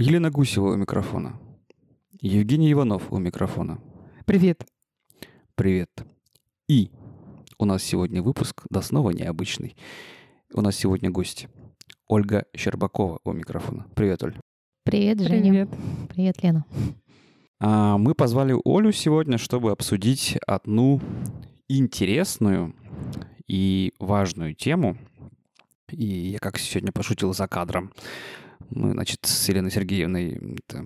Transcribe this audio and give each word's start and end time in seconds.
Елена 0.00 0.30
Гусева 0.30 0.72
у 0.72 0.76
микрофона. 0.76 1.38
Евгений 2.22 2.72
Иванов 2.72 3.12
у 3.12 3.18
микрофона. 3.18 3.82
Привет. 4.24 4.64
Привет. 5.54 5.90
И 6.70 6.90
у 7.58 7.66
нас 7.66 7.82
сегодня 7.82 8.22
выпуск, 8.22 8.62
да 8.70 8.80
снова 8.80 9.10
необычный. 9.10 9.76
У 10.54 10.62
нас 10.62 10.76
сегодня 10.76 11.10
гость 11.10 11.48
Ольга 12.08 12.46
Щербакова 12.56 13.20
у 13.24 13.32
микрофона. 13.32 13.84
Привет, 13.94 14.22
Оль. 14.22 14.36
Привет, 14.84 15.20
Женя. 15.20 15.50
Привет. 15.50 15.68
Привет, 16.08 16.42
Лена. 16.42 16.64
А, 17.60 17.98
мы 17.98 18.14
позвали 18.14 18.56
Олю 18.64 18.92
сегодня, 18.92 19.36
чтобы 19.36 19.70
обсудить 19.70 20.38
одну 20.46 21.02
интересную 21.68 22.74
и 23.46 23.92
важную 23.98 24.54
тему. 24.54 24.96
И 25.90 26.06
я 26.06 26.38
как 26.38 26.58
сегодня 26.58 26.90
пошутил 26.90 27.34
за 27.34 27.46
кадром. 27.46 27.92
Мы, 28.68 28.92
значит, 28.92 29.18
с 29.22 29.48
Еленой 29.48 29.70
Сергеевной 29.70 30.56
это, 30.68 30.84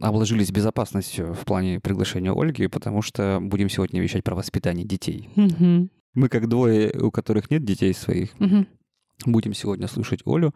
обложились 0.00 0.50
безопасностью 0.52 1.34
в 1.34 1.44
плане 1.44 1.80
приглашения 1.80 2.32
Ольги, 2.32 2.68
потому 2.68 3.02
что 3.02 3.38
будем 3.40 3.68
сегодня 3.68 4.00
вещать 4.00 4.22
про 4.22 4.34
воспитание 4.34 4.86
детей. 4.86 5.30
Мгм. 5.34 5.90
Мы 6.14 6.28
как 6.28 6.48
двое, 6.48 6.92
у 6.92 7.10
которых 7.10 7.50
нет 7.50 7.64
детей 7.64 7.92
своих, 7.92 8.38
Мгм. 8.38 8.68
будем 9.26 9.52
сегодня 9.54 9.88
слушать 9.88 10.20
Олю, 10.26 10.54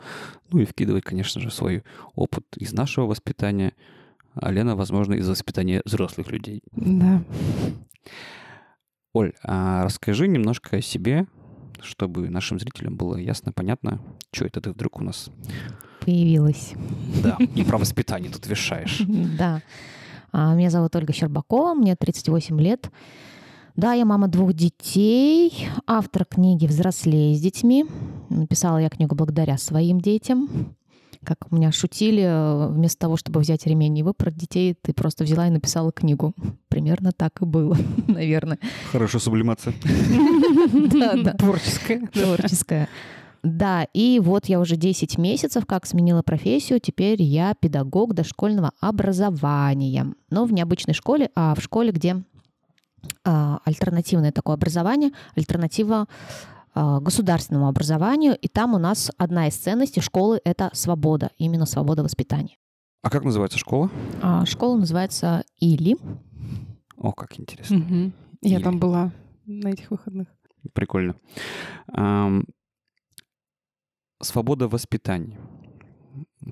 ну 0.53 0.61
и 0.61 0.65
вкидывать, 0.65 1.05
конечно 1.05 1.41
же, 1.41 1.51
свой 1.51 1.83
опыт 2.15 2.45
из 2.57 2.73
нашего 2.73 3.07
воспитания, 3.07 3.73
а 4.35 4.53
Лена, 4.53 4.77
возможно, 4.77 5.15
из 5.15 5.29
воспитания 5.29 5.83
взрослых 5.85 6.31
людей. 6.31 6.63
Да. 6.73 7.25
Оль, 9.15 9.33
а 9.43 9.85
расскажи 9.85 10.29
немножко 10.29 10.77
о 10.77 10.81
себе, 10.83 11.27
чтобы 11.81 12.29
нашим 12.29 12.61
зрителям 12.61 12.97
было 12.97 13.17
ясно, 13.17 13.53
понятно, 13.53 14.01
что 14.33 14.45
это 14.45 14.61
ты 14.61 14.71
вдруг 14.71 15.01
у 15.01 15.05
нас... 15.05 15.31
Появилась. 16.01 16.73
Да, 17.23 17.37
и 17.55 17.65
про 17.65 17.79
воспитание 17.79 18.31
тут 18.31 18.47
вешаешь. 18.47 19.03
Да. 19.39 19.63
А, 20.33 20.55
Меня 20.55 20.71
зовут 20.71 20.95
Ольга 20.95 21.13
Щербакова, 21.13 21.75
мне 21.75 21.97
38 21.97 22.61
лет. 22.61 22.91
Да, 23.77 23.93
я 23.93 24.05
мама 24.05 24.27
двух 24.29 24.53
детей, 24.55 25.69
автор 25.87 26.25
книги 26.25 26.67
«Взрослее 26.67 27.35
с 27.37 27.41
детьми». 27.41 27.87
Написала 28.29 28.79
я 28.79 28.89
книгу 28.91 29.15
благодаря 29.15 29.57
своим 29.57 30.01
детям. 30.01 30.75
Как 31.25 31.51
меня 31.51 31.73
шутили, 31.73 32.69
вместо 32.73 32.99
того, 32.99 33.17
чтобы 33.17 33.41
взять 33.41 33.67
ремень 33.67 33.99
и 33.99 34.03
выпороть 34.03 34.37
детей, 34.37 34.75
ты 34.81 34.93
просто 34.93 35.25
взяла 35.25 35.47
и 35.47 35.51
написала 35.51 35.93
книгу. 35.93 36.35
Примерно 36.69 37.13
так 37.13 37.41
и 37.43 37.45
было, 37.45 37.77
наверное. 38.09 38.59
Хорошо, 38.93 39.19
сублимация. 39.21 39.75
Да, 40.91 41.15
да. 41.23 41.33
Творческая. 41.35 42.07
творческая. 42.09 42.89
Да, 43.43 43.87
и 43.93 44.21
вот 44.21 44.47
я 44.47 44.61
уже 44.61 44.77
10 44.77 45.19
месяцев 45.19 45.65
как 45.67 45.87
сменила 45.87 46.23
профессию, 46.23 46.81
теперь 46.81 47.23
я 47.23 47.55
педагог 47.55 48.15
дошкольного 48.15 48.73
образования. 48.81 50.15
Но 50.31 50.45
в 50.45 50.53
необычной 50.53 50.95
школе, 50.95 51.31
а 51.35 51.55
в 51.55 51.61
школе, 51.61 51.93
где 51.93 52.23
а, 53.25 53.61
альтернативное 53.65 54.33
такое 54.33 54.55
образование, 54.55 55.13
альтернатива 55.37 56.07
а, 56.75 57.01
государственному 57.01 57.69
образованию. 57.69 58.37
И 58.37 58.49
там 58.49 58.75
у 58.75 58.79
нас 58.79 59.11
одна 59.19 59.49
из 59.49 59.55
ценностей 59.57 60.01
школы— 60.01 60.41
это 60.45 60.71
свобода, 60.73 61.31
именно 61.39 61.67
свобода 61.67 62.03
воспитания. 62.03 62.57
А 63.03 63.11
как 63.11 63.25
называется 63.25 63.59
школа? 63.59 63.91
А, 64.23 64.45
школа 64.47 64.77
называется 64.77 65.45
ИЛИ. 65.61 65.97
О, 66.97 67.13
как 67.13 67.39
интересно. 67.39 67.77
Мгм. 67.79 68.13
Я 68.43 68.57
Или. 68.57 68.65
там 68.65 68.79
была 68.79 69.13
на 69.47 69.69
этих 69.69 69.91
выходных. 69.91 70.29
Прикольно. 70.73 71.15
Свобода 74.21 74.69
воспитания. 74.69 75.39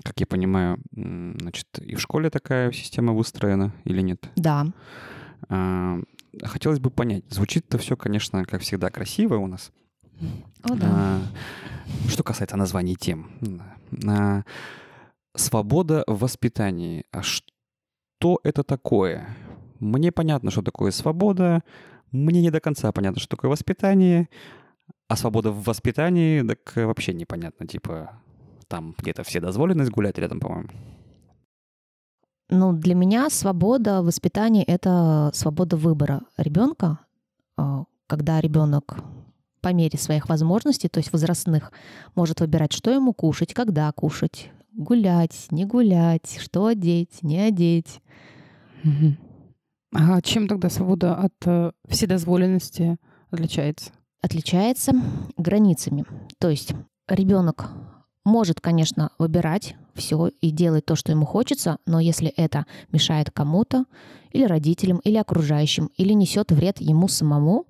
Как 0.03 0.19
я 0.19 0.27
понимаю, 0.27 0.79
значит, 0.93 1.67
и 1.79 1.95
в 1.95 1.99
школе 1.99 2.29
такая 2.29 2.71
система 2.71 3.13
выстроена 3.13 3.73
или 3.83 4.01
нет? 4.01 4.29
Да, 4.35 4.65
А, 5.49 5.99
Хотелось 6.43 6.79
бы 6.79 6.91
понять. 6.91 7.23
Звучит-то 7.29 7.77
все, 7.79 7.97
конечно, 7.97 8.45
как 8.45 8.61
всегда, 8.61 8.89
красиво 8.91 9.35
у 9.37 9.47
нас. 9.47 9.71
О, 10.63 10.75
да. 10.75 10.87
А, 10.89 11.21
Что 12.09 12.23
касается 12.23 12.57
названий 12.57 12.95
тем. 12.95 13.31
А, 14.07 14.43
Свобода 15.35 16.03
в 16.07 16.19
воспитании. 16.19 17.05
А 17.11 17.21
что 17.23 18.39
это 18.43 18.63
такое? 18.63 19.27
Мне 19.79 20.11
понятно, 20.11 20.51
что 20.51 20.61
такое 20.61 20.91
свобода. 20.91 21.63
Мне 22.11 22.41
не 22.41 22.51
до 22.51 22.59
конца 22.59 22.91
понятно, 22.91 23.19
что 23.19 23.29
такое 23.29 23.49
воспитание. 23.51 24.29
А 25.07 25.15
свобода 25.15 25.51
в 25.51 25.63
воспитании, 25.63 26.41
так 26.41 26.75
вообще 26.75 27.13
непонятно. 27.13 27.65
Типа, 27.65 28.11
там 28.67 28.93
где-то 28.97 29.23
все 29.23 29.39
дозволенность 29.39 29.91
гулять 29.91 30.17
рядом, 30.17 30.39
по-моему. 30.39 30.69
Ну, 32.49 32.73
для 32.73 32.95
меня 32.95 33.29
свобода 33.29 34.01
воспитания— 34.01 34.63
это 34.67 35.31
свобода 35.33 35.75
выбора 35.75 36.21
ребенка, 36.37 36.99
А, 37.57 37.85
когда 38.07 38.39
ребенок 38.39 38.99
по 39.61 39.73
мере 39.73 39.97
своих 39.97 40.29
возможностей, 40.29 40.87
то 40.87 40.99
есть 40.99 41.11
возрастных, 41.11 41.71
может 42.15 42.39
выбирать, 42.39 42.71
что 42.71 42.91
ему 42.91 43.13
кушать, 43.13 43.53
когда 43.53 43.91
кушать, 43.91 44.51
гулять, 44.71 45.47
не 45.51 45.65
гулять, 45.65 46.37
что 46.39 46.67
одеть, 46.67 47.23
не 47.23 47.39
одеть. 47.39 48.01
Мгм. 48.83 49.17
А 49.93 50.21
чем 50.21 50.47
тогда 50.47 50.69
свобода 50.69 51.15
от 51.15 51.33
э, 51.45 51.71
вседозволенности 51.89 52.97
отличается? 53.31 53.91
Отличается 54.21 54.93
границами. 55.37 56.05
То 56.39 56.49
есть 56.49 56.73
ребенок 57.07 57.69
может, 58.25 58.59
конечно, 58.59 59.11
выбирать 59.19 59.75
все 59.93 60.31
и 60.41 60.51
делать 60.51 60.85
то, 60.85 60.95
что 60.95 61.11
ему 61.11 61.25
хочется, 61.25 61.77
но 61.85 61.99
если 61.99 62.27
это 62.29 62.65
мешает 62.91 63.31
кому-то, 63.31 63.85
или 64.31 64.43
родителям, 64.43 64.97
или 64.99 65.15
окружающим, 65.17 65.89
или 65.97 66.13
несет 66.13 66.51
вред 66.51 66.81
ему 66.81 67.07
самому, 67.07 67.67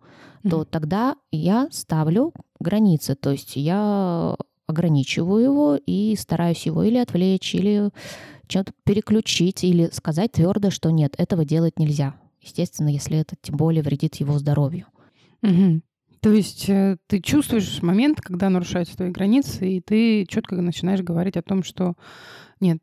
то 0.50 0.58
Мгм. 0.58 0.66
тогда 0.66 1.16
я 1.32 1.68
ставлю 1.72 2.34
границы. 2.60 3.16
То 3.16 3.32
есть 3.32 3.56
я 3.56 4.36
ограничиваю 4.66 5.44
его 5.44 5.80
и 5.86 6.16
стараюсь 6.18 6.66
его 6.66 6.84
или 6.84 6.98
отвлечь, 6.98 7.54
или 7.54 7.92
чем-то 8.48 8.72
переключить, 8.84 9.64
или 9.64 9.90
сказать 9.94 10.32
твердо, 10.34 10.72
что 10.72 10.90
нет, 10.90 11.14
этого 11.18 11.46
делать 11.46 11.78
нельзя. 11.80 12.16
Естественно, 12.42 12.90
если 12.90 13.18
это 13.20 13.36
тем 13.42 13.58
более 13.58 13.84
вредит 13.84 14.16
его 14.16 14.38
здоровью. 14.40 14.88
Мгм. 15.42 15.84
То 16.22 16.32
есть 16.32 16.70
э, 16.70 16.98
ты 17.08 17.22
чувствуешь 17.22 17.82
момент, 17.82 18.22
когда 18.22 18.50
нарушаются 18.50 18.96
твои 18.96 19.10
границы, 19.12 19.70
и 19.70 19.82
ты 19.82 20.26
четко 20.26 20.56
начинаешь 20.56 21.02
говорить 21.02 21.38
о 21.38 21.42
том, 21.42 21.64
что 21.64 21.94
нет, 22.60 22.80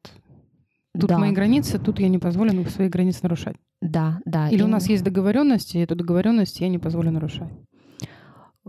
тут 0.99 1.09
да, 1.09 1.19
мои 1.19 1.33
границы, 1.33 1.78
тут 1.78 1.99
я 2.00 2.09
не 2.09 2.19
позволю 2.19 2.65
свои 2.71 2.89
границы 2.89 3.21
нарушать. 3.23 3.56
да, 3.81 4.21
да. 4.25 4.49
Или 4.49 4.56
у 4.62 4.65
именно. 4.67 4.73
нас 4.77 4.89
есть 4.89 5.03
договоренность, 5.05 5.75
и 5.75 5.81
эту 5.81 5.97
договоренность 5.97 6.61
я 6.61 6.69
не 6.69 6.78
позволю 6.78 7.11
нарушать. 7.11 7.50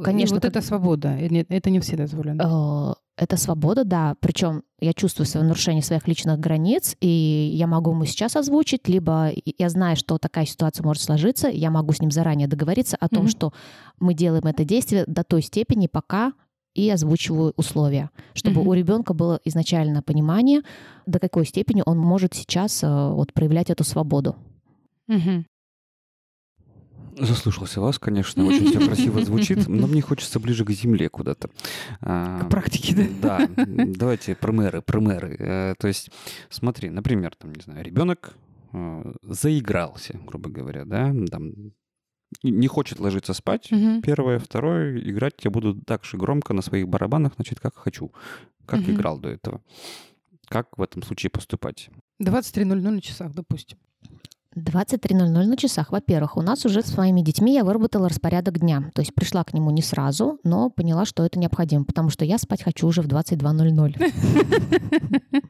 Конечно, 0.03 0.33
И 0.33 0.35
вот 0.35 0.41
как- 0.41 0.51
это 0.51 0.61
свобода, 0.61 1.17
и 1.17 1.45
это 1.47 1.69
не 1.69 1.79
все 1.79 1.95
дозволено. 1.95 2.95
Это 3.17 3.37
свобода, 3.37 3.85
да. 3.85 4.15
Причем 4.19 4.63
я 4.79 4.91
чувствую 4.93 5.25
свое 5.25 5.45
нарушение 5.45 5.81
своих 5.81 6.05
личных 6.07 6.37
границ, 6.39 6.97
и 6.99 7.07
я 7.53 7.65
могу 7.65 7.91
ему 7.91 8.03
сейчас 8.05 8.35
озвучить, 8.35 8.89
либо 8.89 9.31
я 9.57 9.69
знаю, 9.69 9.95
что 9.95 10.17
такая 10.17 10.45
ситуация 10.45 10.83
может 10.83 11.01
сложиться, 11.03 11.47
я 11.47 11.71
могу 11.71 11.93
с 11.93 12.01
ним 12.01 12.11
заранее 12.11 12.47
договориться 12.47 12.97
о 12.99 13.07
том, 13.07 13.23
Мгм. 13.23 13.29
что 13.29 13.53
мы 13.99 14.13
делаем 14.13 14.43
это 14.45 14.65
действие 14.65 15.05
до 15.07 15.23
той 15.23 15.41
степени, 15.41 15.87
пока 15.87 16.33
и 16.73 16.89
озвучиваю 16.89 17.53
условия, 17.55 18.09
чтобы 18.33 18.59
Мгм. 18.59 18.67
у 18.67 18.73
ребенка 18.73 19.13
было 19.13 19.39
изначально 19.45 20.01
понимание, 20.01 20.61
до 21.05 21.19
какой 21.19 21.45
степени 21.45 21.83
он 21.85 21.97
может 21.97 22.33
сейчас 22.33 22.83
э, 22.83 23.09
вот, 23.11 23.31
проявлять 23.31 23.69
эту 23.69 23.85
свободу. 23.85 24.35
Мгм. 25.07 25.45
Заслушался 27.17 27.81
вас, 27.81 27.97
конечно, 27.99 28.45
очень 28.45 28.67
все 28.67 28.79
красиво 28.79 29.23
звучит, 29.23 29.67
но 29.67 29.87
мне 29.87 30.01
хочется 30.01 30.39
ближе 30.39 30.65
к 30.65 30.71
земле 30.71 31.09
куда-то. 31.09 31.49
А, 32.01 32.41
К 32.41 32.49
практике, 32.49 32.93
да? 33.21 33.47
Да, 33.57 33.65
давайте 33.65 34.35
примеры, 34.35 34.81
примеры. 34.81 35.35
Э, 35.39 35.75
То 35.77 35.87
есть, 35.87 36.09
смотри, 36.49 36.89
например, 36.89 37.33
там, 37.35 37.53
не 37.53 37.61
знаю, 37.61 37.84
ребенок 37.85 38.34
э, 38.73 39.13
заигрался, 39.23 40.19
грубо 40.25 40.49
говоря, 40.49 40.85
да, 40.85 41.13
там 41.31 41.53
не 42.43 42.67
хочет 42.67 42.99
ложиться 42.99 43.34
спать. 43.34 43.72
Мгм. 43.72 44.01
Первое, 44.01 44.40
второе, 44.40 44.99
играть 44.99 45.35
я 45.43 45.51
буду 45.51 45.75
так 45.81 46.03
же 46.03 46.17
громко 46.17 46.53
на 46.53 46.61
своих 46.61 46.87
барабанах, 46.87 47.34
значит, 47.35 47.59
как 47.59 47.75
хочу, 47.75 48.11
как 48.66 48.81
Мгм. 48.81 48.91
играл 48.91 49.19
до 49.19 49.29
этого. 49.29 49.61
Как 50.47 50.78
в 50.78 50.81
этом 50.81 51.01
случае 51.01 51.29
поступать? 51.29 51.90
23.00 52.19 52.91
на 52.91 53.01
часах, 53.01 53.34
допустим. 53.34 53.78
23.00 54.55 55.46
на 55.46 55.57
часах. 55.57 55.91
Во-первых, 55.91 56.37
у 56.37 56.41
нас 56.41 56.66
уже 56.66 56.81
с 56.81 56.85
своими 56.85 57.22
детьми 57.22 57.53
я 57.53 57.63
выработала 57.63 58.07
распорядок 58.07 58.59
дня. 58.59 58.91
То 58.93 59.02
есть 59.02 59.13
пришла 59.13 59.43
к 59.43 59.53
нему 59.53 59.72
не 59.72 59.81
сразу, 59.81 60.40
но 60.43 60.69
поняла, 60.69 61.05
что 61.05 61.25
это 61.25 61.40
необходимо, 61.40 61.84
потому 61.84 62.09
что 62.09 62.23
я 62.23 62.37
спать 62.37 62.63
хочу 62.63 62.87
уже 62.87 63.02
в 63.02 63.07
22.00. 63.07 65.43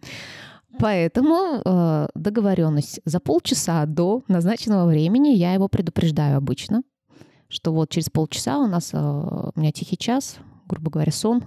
Поэтому 0.79 1.61
э, 1.63 2.07
договоренность 2.15 2.99
за 3.05 3.19
полчаса 3.19 3.85
до 3.85 4.23
назначенного 4.27 4.89
времени 4.89 5.29
я 5.29 5.53
его 5.53 5.69
предупреждаю 5.69 6.37
обычно, 6.37 6.81
что 7.47 7.71
вот 7.71 7.91
через 7.91 8.09
полчаса 8.09 8.57
у 8.57 8.67
нас 8.67 8.89
э, 8.91 8.97
у 8.97 9.59
меня 9.59 9.71
тихий 9.71 9.97
час, 9.97 10.37
грубо 10.67 10.91
говоря, 10.91 11.13
сон 11.13 11.45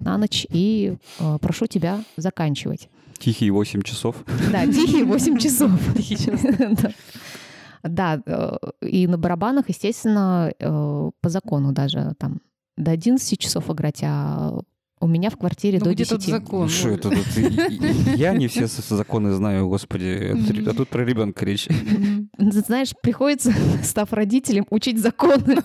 на 0.00 0.18
ночь, 0.18 0.44
и 0.50 0.96
э, 1.20 1.38
прошу 1.40 1.66
тебя 1.66 2.02
заканчивать. 2.16 2.88
Тихие 3.18 3.52
8 3.52 3.82
часов. 3.82 4.16
Да, 4.52 4.66
тихие 4.66 5.04
8 5.04 5.38
часов. 5.38 5.70
Да, 7.84 8.18
э, 8.24 8.56
и 8.80 9.06
на 9.06 9.18
барабанах, 9.18 9.68
естественно, 9.68 10.50
э, 10.58 11.10
по 11.20 11.28
закону 11.28 11.72
даже 11.72 12.14
там 12.18 12.40
до 12.78 12.92
11 12.92 13.38
часов 13.38 13.70
играть, 13.70 14.00
а 14.02 14.58
у 15.00 15.06
меня 15.06 15.28
в 15.28 15.36
квартире 15.36 15.78
Ну 15.78 15.86
до 15.86 15.92
где 15.92 16.04
тут 16.04 16.20
10. 16.20 16.30
закон? 16.30 16.68
Что 16.68 16.90
это 16.90 17.10
тут? 17.10 17.26
Я 18.16 18.32
не 18.34 18.48
все 18.48 18.66
законы 18.66 19.32
знаю, 19.32 19.68
господи. 19.68 20.34
А 20.68 20.72
тут 20.74 20.88
про 20.88 21.04
ребенка 21.04 21.44
речь. 21.44 21.68
Знаешь, 22.38 22.92
приходится, 23.02 23.52
став 23.82 24.12
родителем, 24.12 24.66
учить 24.70 24.98
законы, 24.98 25.58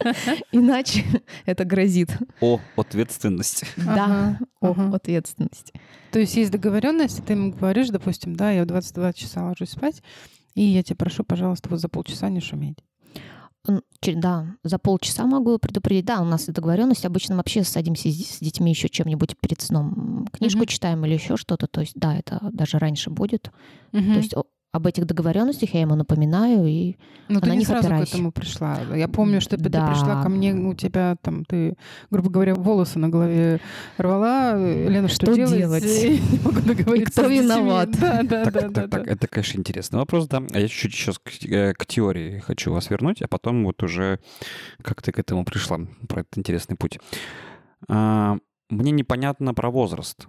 иначе 0.52 1.04
это 1.44 1.64
грозит. 1.64 2.10
О, 2.40 2.60
ответственность. 2.76 3.64
Да, 3.76 4.38
о, 4.60 4.74
ответственность. 4.94 5.72
То 6.10 6.18
есть 6.18 6.36
есть 6.36 6.50
договоренность, 6.50 7.18
и 7.18 7.22
ты 7.22 7.34
ему 7.34 7.52
говоришь, 7.52 7.88
допустим, 7.88 8.34
да, 8.34 8.50
я 8.50 8.62
в 8.62 8.66
22 8.66 9.12
часа 9.12 9.44
ложусь 9.44 9.70
спать, 9.70 10.02
и 10.54 10.62
я 10.62 10.82
тебя 10.82 10.96
прошу, 10.96 11.24
пожалуйста, 11.24 11.68
вот 11.68 11.80
за 11.80 11.88
полчаса 11.88 12.28
не 12.30 12.40
шуметь. 12.40 12.78
Да, 14.02 14.46
за 14.62 14.78
полчаса 14.78 15.26
могу 15.26 15.58
предупредить. 15.58 16.04
Да, 16.04 16.20
у 16.20 16.24
нас 16.24 16.46
договоренность. 16.46 17.04
Обычно 17.04 17.36
вообще 17.36 17.64
садимся 17.64 18.08
с 18.08 18.38
детьми 18.40 18.70
еще 18.70 18.88
чем-нибудь 18.88 19.36
перед 19.40 19.60
сном. 19.60 20.26
Книжку 20.32 20.58
Мгм. 20.60 20.66
читаем 20.66 21.04
или 21.04 21.14
еще 21.14 21.36
что-то. 21.36 21.66
То 21.66 21.80
есть, 21.80 21.92
да, 21.96 22.16
это 22.16 22.38
даже 22.52 22.78
раньше 22.78 23.10
будет. 23.10 23.50
Мгм. 23.92 24.12
То 24.12 24.18
есть 24.18 24.34
об 24.76 24.86
этих 24.86 25.06
договоренностях 25.06 25.74
я 25.74 25.80
ему 25.80 25.94
напоминаю. 25.96 26.66
И 26.66 26.96
Ну, 27.28 27.40
ты 27.40 27.46
на 27.48 27.52
не 27.52 27.58
них 27.58 27.66
сразу 27.68 27.86
опираюсь. 27.88 28.10
к 28.10 28.14
этому 28.14 28.30
пришла. 28.32 28.78
Я 28.94 29.08
помню, 29.08 29.40
что 29.40 29.56
ты, 29.56 29.64
ты 29.64 29.70
Да. 29.70 29.88
пришла 29.90 30.22
ко 30.22 30.28
мне, 30.28 30.54
у 30.54 30.74
тебя 30.74 31.16
там, 31.22 31.44
ты, 31.44 31.74
грубо 32.10 32.30
говоря, 32.30 32.54
волосы 32.54 32.98
на 32.98 33.08
голове 33.08 33.60
рвала. 33.98 34.52
э, 34.56 34.88
Лена, 34.88 35.08
что, 35.08 35.32
Что 35.32 35.34
делать? 35.46 35.84
Я 36.02 36.10
не 36.10 36.38
могу 36.44 36.60
договориться 36.60 37.20
кто 37.22 37.28
с 37.28 37.32
детьми. 37.32 37.40
виноват? 37.44 37.90
Да, 37.98 38.22
да, 38.22 38.44
Так, 38.44 38.52
да, 38.54 38.60
так, 38.60 38.72
да, 38.72 38.88
так, 38.88 39.04
да. 39.04 39.12
это, 39.12 39.26
конечно, 39.26 39.58
интересный 39.58 39.98
вопрос, 39.98 40.28
да. 40.28 40.42
А 40.52 40.58
я 40.60 40.68
чуть-чуть 40.68 40.94
сейчас 40.94 41.18
к, 41.18 41.30
э, 41.44 41.72
к 41.74 41.86
теории 41.86 42.38
хочу 42.40 42.72
вас 42.72 42.90
вернуть, 42.90 43.22
а 43.22 43.28
потом 43.28 43.64
вот 43.64 43.82
уже 43.82 44.20
как 44.82 45.02
ты 45.02 45.10
к 45.12 45.18
этому 45.18 45.44
пришла, 45.44 45.80
про 46.08 46.20
этот 46.20 46.38
интересный 46.38 46.76
путь. 46.76 46.98
А, 47.88 48.38
мне 48.70 48.90
непонятно 48.92 49.54
про 49.54 49.70
возраст. 49.70 50.26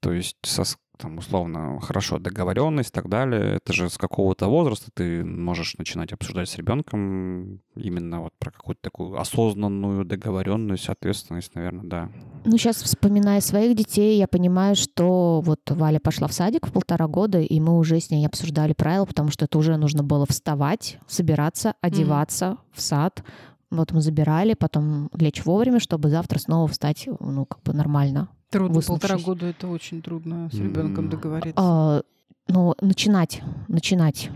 То 0.00 0.12
есть, 0.12 0.36
со, 0.42 0.64
с- 0.64 0.78
там, 1.02 1.18
условно, 1.18 1.80
хорошо, 1.80 2.18
договоренность 2.18 2.90
и 2.90 2.92
так 2.92 3.08
далее. 3.08 3.56
Это 3.56 3.72
же 3.72 3.90
с 3.90 3.98
какого-то 3.98 4.46
возраста 4.46 4.90
ты 4.94 5.24
можешь 5.24 5.76
начинать 5.78 6.12
обсуждать 6.12 6.48
с 6.48 6.56
ребенком 6.56 7.60
именно 7.74 8.20
вот 8.20 8.32
про 8.38 8.52
какую-то 8.52 8.82
такую 8.82 9.20
осознанную 9.20 10.04
договоренность, 10.04 10.88
ответственность, 10.88 11.54
наверное, 11.56 11.84
да. 11.84 12.08
ну, 12.44 12.56
сейчас, 12.56 12.76
вспоминая 12.82 13.40
своих 13.40 13.76
детей, 13.76 14.16
я 14.18 14.28
понимаю, 14.28 14.76
что 14.76 15.40
вот 15.44 15.60
Валя 15.68 15.98
пошла 15.98 16.28
в 16.28 16.32
садик 16.32 16.66
в 16.66 16.72
полтора 16.72 17.08
года, 17.08 17.40
и 17.40 17.60
мы 17.60 17.76
уже 17.76 17.98
с 17.98 18.10
ней 18.10 18.24
обсуждали 18.24 18.72
правила, 18.72 19.04
потому 19.04 19.30
что 19.30 19.46
это 19.46 19.58
уже 19.58 19.76
нужно 19.76 20.04
было 20.04 20.26
вставать, 20.26 20.98
собираться, 21.08 21.74
одеваться 21.80 22.58
в 22.72 22.80
сад. 22.80 23.24
Вот 23.74 23.92
мы 23.92 24.00
забирали, 24.02 24.54
потом 24.54 25.08
лечь 25.14 25.44
вовремя, 25.44 25.80
чтобы 25.80 26.10
завтра 26.10 26.38
снова 26.38 26.68
встать, 26.68 27.08
ну, 27.20 27.46
как 27.46 27.62
бы 27.62 27.72
нормально. 27.72 28.28
Трудно, 28.50 28.80
полтора 28.82 29.16
года 29.18 29.46
это 29.46 29.66
очень 29.68 30.02
трудно 30.02 30.50
с 30.52 30.54
ребенком 30.56 31.04
М. 31.06 31.10
договориться. 31.10 31.54
А, 31.56 32.02
ну, 32.48 32.74
начинать, 32.82 33.40
начинать. 33.68 34.30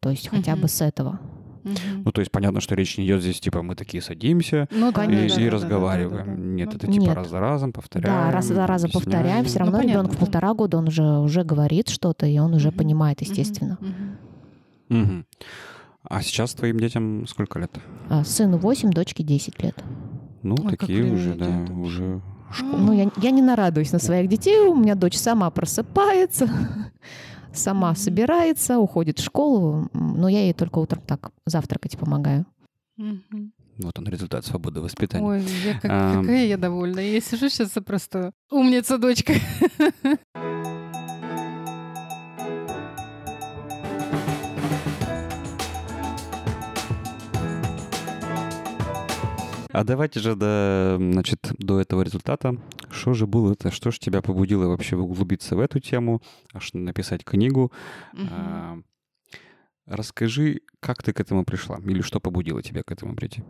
То 0.00 0.10
есть 0.10 0.28
хотя 0.28 0.56
бы 0.56 0.66
с 0.66 0.80
этого. 0.82 1.20
Ну, 2.04 2.10
то 2.10 2.20
есть 2.22 2.32
понятно, 2.32 2.60
что 2.60 2.74
речь 2.74 2.96
не 2.98 3.04
идет 3.04 3.20
здесь, 3.22 3.38
типа, 3.38 3.62
мы 3.62 3.74
такие 3.76 4.02
садимся, 4.02 4.66
Ну, 4.72 4.90
да, 4.92 5.04
и, 5.04 5.06
да, 5.08 5.12
Конечно. 5.12 5.36
да, 5.36 5.42
и 5.42 5.44
да, 5.44 5.50
да, 5.50 5.56
разговариваем. 5.56 6.26
да, 6.26 6.32
да, 6.32 6.36
да. 6.36 6.42
Нет, 6.42 6.68
Ну, 6.70 6.76
это 6.76 6.86
типа 6.88 7.02
Нет. 7.02 7.14
раз 7.14 7.28
за 7.28 7.38
разом 7.38 7.72
повторяем. 7.72 8.14
да, 8.16 8.30
раз 8.32 8.46
за 8.46 8.66
разом 8.66 8.90
объясняем. 8.90 9.12
повторяем. 9.20 9.44
Все 9.44 9.58
Ну, 9.58 9.64
равно 9.66 9.78
понятно, 9.78 9.90
ребенок 9.92 10.10
в 10.12 10.14
да. 10.14 10.20
полтора 10.24 10.54
года, 10.54 10.78
он 10.78 10.88
уже, 10.88 11.18
уже 11.18 11.44
говорит 11.44 11.90
что-то, 11.90 12.26
и 12.26 12.38
он 12.38 12.54
уже 12.54 12.72
понимает, 12.72 13.20
естественно. 13.20 13.78
Мгм. 14.88 15.26
А 16.10 16.22
сейчас 16.22 16.54
твоим 16.54 16.78
детям 16.80 17.24
сколько 17.28 17.60
лет? 17.60 17.70
А 18.08 18.24
сыну 18.24 18.58
8, 18.58 18.90
дочке 18.90 19.22
10 19.22 19.62
лет. 19.62 19.82
Ну, 20.42 20.56
Ой, 20.64 20.76
такие 20.76 21.04
уже, 21.04 21.34
да, 21.34 21.46
идет 21.46 21.70
вообще. 21.70 21.72
уже 21.74 22.20
школа. 22.52 22.76
Ну, 22.78 22.92
я, 22.92 23.10
я 23.18 23.30
не 23.30 23.42
нарадуюсь 23.42 23.92
на 23.92 24.00
своих 24.00 24.28
детей. 24.28 24.58
У 24.66 24.74
меня 24.74 24.96
дочь 24.96 25.16
сама 25.16 25.48
просыпается, 25.50 26.48
сама 27.52 27.94
собирается, 27.94 28.78
уходит 28.80 29.20
в 29.20 29.24
школу. 29.24 29.88
Но 29.94 30.28
я 30.28 30.40
ей 30.40 30.52
только 30.52 30.80
утром 30.80 31.00
так 31.06 31.30
завтракать 31.46 31.96
помогаю. 31.96 32.44
Вот 33.78 33.98
он 33.98 34.06
результат 34.08 34.44
свободы 34.44 34.80
воспитания. 34.80 35.24
Ой, 35.24 35.42
я 35.64 35.74
как- 35.80 35.90
Ам. 35.90 36.20
какая 36.22 36.46
я 36.46 36.58
довольна. 36.58 37.00
Я 37.00 37.20
сижу 37.20 37.48
сейчас 37.48 37.76
и 37.76 37.80
просто 37.80 38.32
умница, 38.50 38.98
дочка. 38.98 39.32
А 49.72 49.84
давайте 49.84 50.20
же 50.20 50.34
до, 50.34 50.96
значит, 50.98 51.52
до 51.58 51.80
этого 51.80 52.02
результата. 52.02 52.56
Что 52.90 53.14
же 53.14 53.26
было 53.26 53.52
это? 53.52 53.70
Что 53.70 53.90
же 53.90 53.98
тебя 53.98 54.20
побудило 54.20 54.66
вообще 54.66 54.96
углубиться 54.96 55.54
в 55.54 55.60
эту 55.60 55.78
тему, 55.78 56.22
аж 56.52 56.72
написать 56.72 57.24
книгу? 57.24 57.72
А, 58.30 58.78
Расскажи, 59.90 60.60
как 60.78 61.02
ты 61.02 61.12
к 61.12 61.20
этому 61.20 61.44
пришла? 61.44 61.78
Или 61.84 62.00
что 62.00 62.20
побудило 62.20 62.62
тебя 62.62 62.82
к 62.84 62.92
этому 62.92 63.16
прийти? 63.16 63.42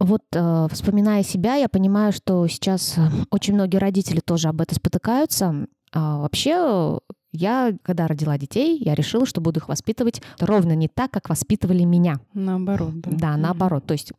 Вот 0.00 0.22
э, 0.32 0.66
вспоминая 0.70 1.22
себя, 1.22 1.56
я 1.56 1.68
понимаю, 1.68 2.12
что 2.12 2.46
сейчас 2.48 2.96
э, 2.96 3.02
очень 3.30 3.54
многие 3.54 3.76
родители 3.76 4.20
тоже 4.20 4.48
об 4.48 4.62
этом 4.62 4.76
спотыкаются. 4.76 5.66
А 5.92 6.18
вообще, 6.18 6.98
я, 7.34 7.72
когда 7.82 8.06
родила 8.06 8.38
детей, 8.38 8.78
я 8.80 8.94
решила, 8.94 9.26
что 9.26 9.40
буду 9.40 9.58
их 9.60 9.68
воспитывать 9.68 10.22
ровно 10.38 10.74
не 10.74 10.88
так, 10.88 11.10
как 11.10 11.28
воспитывали 11.28 11.82
меня. 11.84 12.20
Наоборот, 12.32 13.00
да. 13.00 13.10
Да, 13.10 13.36
наоборот. 13.36 13.84
То 13.86 13.92
есть 13.92 14.12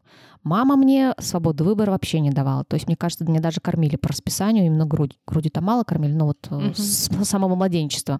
мама 0.44 0.76
мне 0.76 1.14
свободу 1.20 1.64
выбора 1.64 1.92
вообще 1.92 2.20
не 2.20 2.30
давала. 2.32 2.66
То 2.66 2.76
есть, 2.76 2.88
мне 2.88 2.96
кажется, 2.98 3.24
меня 3.26 3.40
даже 3.40 3.62
кормили 3.62 3.96
по 3.96 4.10
расписанию, 4.10 4.66
именно 4.66 4.86
грудь. 4.86 5.18
Груди-то 5.26 5.62
мало 5.62 5.84
кормили, 5.84 6.14
но 6.14 6.26
вот 6.28 6.48
Мгм. 6.52 6.74
с 6.76 7.10
самого 7.24 7.56
младенчества. 7.56 8.20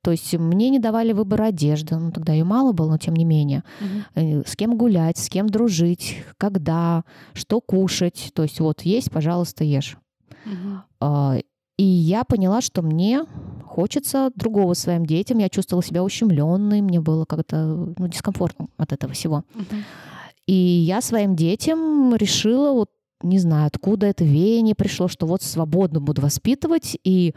То 0.00 0.12
есть 0.12 0.32
мне 0.34 0.70
не 0.70 0.78
давали 0.78 1.12
выбора 1.12 1.46
одежды, 1.46 1.96
ну 1.96 2.12
тогда 2.12 2.32
ее 2.32 2.44
мало 2.44 2.72
было, 2.72 2.90
но 2.90 2.98
тем 2.98 3.16
не 3.16 3.24
менее. 3.24 3.64
Э, 4.14 4.42
С 4.46 4.54
кем 4.54 4.76
гулять, 4.78 5.18
с 5.18 5.28
кем 5.28 5.48
дружить, 5.48 6.22
когда, 6.36 7.02
что 7.32 7.60
кушать. 7.60 8.30
То 8.32 8.44
есть 8.44 8.60
вот 8.60 8.82
есть, 8.82 9.10
пожалуйста, 9.10 9.64
ешь. 9.64 9.96
А, 11.00 11.36
И 11.76 11.84
я 11.84 12.24
поняла, 12.24 12.60
что 12.60 12.82
мне 12.82 13.24
хочется 13.78 14.32
другого 14.34 14.74
своим 14.74 15.06
детям. 15.06 15.38
Я 15.38 15.48
чувствовала 15.48 15.84
себя 15.84 16.02
ущемленной, 16.02 16.80
мне 16.80 17.00
было 17.00 17.24
как-то 17.24 17.94
ну, 17.96 18.08
дискомфортно 18.08 18.66
от 18.76 18.92
этого 18.92 19.12
всего. 19.12 19.44
И 20.48 20.52
я 20.52 21.00
своим 21.00 21.36
детям 21.36 22.12
решила, 22.16 22.72
вот 22.72 22.90
не 23.22 23.38
знаю, 23.38 23.68
откуда 23.68 24.06
это 24.06 24.24
веяние 24.24 24.74
пришло, 24.74 25.06
что 25.06 25.26
вот 25.26 25.42
свободно 25.42 26.00
буду 26.00 26.22
воспитывать. 26.22 26.98
И 27.04 27.36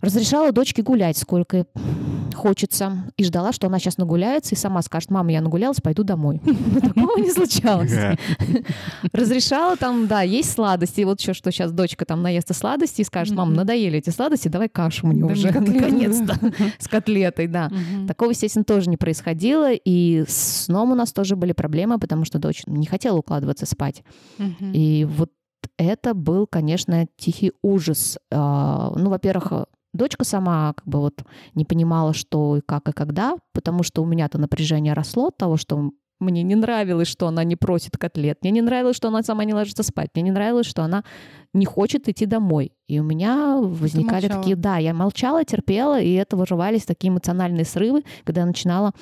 разрешала 0.00 0.50
дочке 0.50 0.82
гулять, 0.82 1.18
сколько 1.18 1.66
хочется. 2.34 3.04
И 3.16 3.24
ждала, 3.24 3.52
что 3.52 3.66
она 3.68 3.78
сейчас 3.78 3.96
нагуляется 3.98 4.54
и 4.54 4.58
сама 4.58 4.82
скажет, 4.82 5.10
мама, 5.10 5.32
я 5.32 5.40
нагулялась, 5.40 5.80
пойду 5.80 6.02
домой. 6.04 6.40
Такого 6.82 7.18
не 7.18 7.30
случалось. 7.30 7.92
Разрешала 9.12 9.76
там, 9.76 10.06
да, 10.06 10.22
есть 10.22 10.52
сладости. 10.52 11.00
И 11.00 11.04
вот 11.04 11.20
еще, 11.20 11.32
что 11.34 11.50
сейчас 11.50 11.72
дочка 11.72 12.04
там 12.04 12.22
наестся 12.22 12.54
сладости 12.54 13.00
и 13.00 13.04
скажет, 13.04 13.34
мам, 13.34 13.48
Мгм. 13.48 13.56
надоели 13.58 13.98
эти 13.98 14.10
сладости, 14.10 14.48
давай 14.48 14.68
кашу 14.68 15.06
мне 15.06 15.24
уже, 15.24 15.50
наконец-то, 15.60 16.38
с 16.78 16.88
котлетой, 16.88 17.46
да. 17.46 17.70
Такого, 18.08 18.30
естественно, 18.30 18.64
тоже 18.64 18.90
не 18.90 18.96
происходило. 18.96 19.72
И 19.72 20.24
с 20.26 20.64
сном 20.64 20.92
у 20.92 20.94
нас 20.94 21.12
тоже 21.12 21.36
были 21.36 21.52
проблемы, 21.52 21.98
потому 21.98 22.24
что 22.24 22.38
дочь 22.38 22.62
не 22.66 22.86
хотела 22.86 23.16
укладываться 23.18 23.66
спать. 23.66 24.02
И 24.60 25.06
вот 25.08 25.30
это 25.78 26.14
был, 26.14 26.46
конечно, 26.46 27.06
тихий 27.16 27.52
ужас. 27.62 28.18
А, 28.30 28.92
Ну, 28.96 29.10
во-первых, 29.10 29.66
дочка 29.94 30.24
сама 30.24 30.74
как 30.74 30.86
бы 30.86 31.00
вот 31.00 31.24
не 31.54 31.64
понимала, 31.64 32.12
что 32.12 32.58
и 32.58 32.60
как 32.60 32.88
и 32.88 32.92
когда, 32.92 33.36
потому 33.52 33.82
что 33.82 34.02
у 34.02 34.06
меня-то 34.06 34.38
напряжение 34.38 34.92
росло 34.92 35.28
от 35.28 35.38
того, 35.38 35.56
что 35.56 35.92
мне 36.20 36.42
не 36.42 36.54
нравилось, 36.54 37.08
что 37.08 37.26
она 37.26 37.44
не 37.44 37.56
просит 37.56 37.96
котлет, 37.96 38.38
мне 38.42 38.50
не 38.50 38.62
нравилось, 38.62 38.96
что 38.96 39.08
она 39.08 39.22
сама 39.22 39.44
не 39.44 39.54
ложится 39.54 39.82
спать, 39.82 40.10
мне 40.14 40.24
не 40.24 40.30
нравилось, 40.30 40.66
что 40.66 40.82
она 40.82 41.04
не 41.52 41.66
хочет 41.66 42.08
идти 42.08 42.26
домой. 42.26 42.72
И 42.88 42.98
у 42.98 43.02
меня 43.02 43.56
возникали 43.58 44.28
такие, 44.28 44.56
да, 44.56 44.76
я 44.76 44.92
молчала, 44.92 45.44
терпела, 45.44 46.00
и 46.00 46.12
это 46.12 46.36
вырывались 46.36 46.84
такие 46.84 47.10
эмоциональные 47.10 47.64
срывы, 47.64 48.04
когда 48.24 48.42
я 48.42 48.46
начинала 48.46 48.92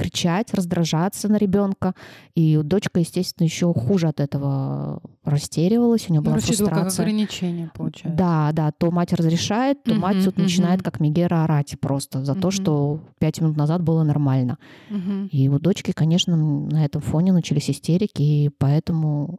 кричать, 0.00 0.54
раздражаться 0.54 1.28
на 1.28 1.36
ребенка. 1.36 1.94
И 2.34 2.56
дочка, 2.62 3.00
естественно, 3.00 3.44
еще 3.46 3.72
хуже 3.74 4.08
от 4.08 4.20
этого 4.20 5.00
растеривалась, 5.24 6.06
у 6.08 6.12
нее 6.12 6.22
была 6.22 6.34
Ну, 6.36 6.40
рассчитывала 6.40 6.70
как 6.70 6.78
фрустрация. 6.84 7.02
ограничение, 7.04 7.70
получается. 7.74 8.16
Да, 8.18 8.50
да, 8.52 8.72
то 8.72 8.90
мать 8.90 9.12
разрешает, 9.12 9.82
то 9.84 9.94
мать 9.94 10.16
Мгм, 10.16 10.24
тут 10.24 10.38
начинает 10.38 10.80
мгм. 10.80 10.84
как 10.84 11.00
Мегера 11.00 11.44
орать 11.44 11.76
просто 11.80 12.24
за 12.24 12.34
то, 12.34 12.48
Мгм. 12.48 12.50
что 12.52 13.00
пять 13.18 13.40
минут 13.40 13.56
назад 13.56 13.82
было 13.82 14.02
нормально. 14.02 14.58
Мгм, 14.88 15.28
И 15.32 15.48
у 15.48 15.58
дочки, 15.58 15.92
конечно, 15.92 16.36
на 16.36 16.84
этом 16.84 17.00
фоне 17.02 17.32
начались 17.32 17.68
истерики, 17.70 18.22
и 18.22 18.50
поэтому 18.58 19.38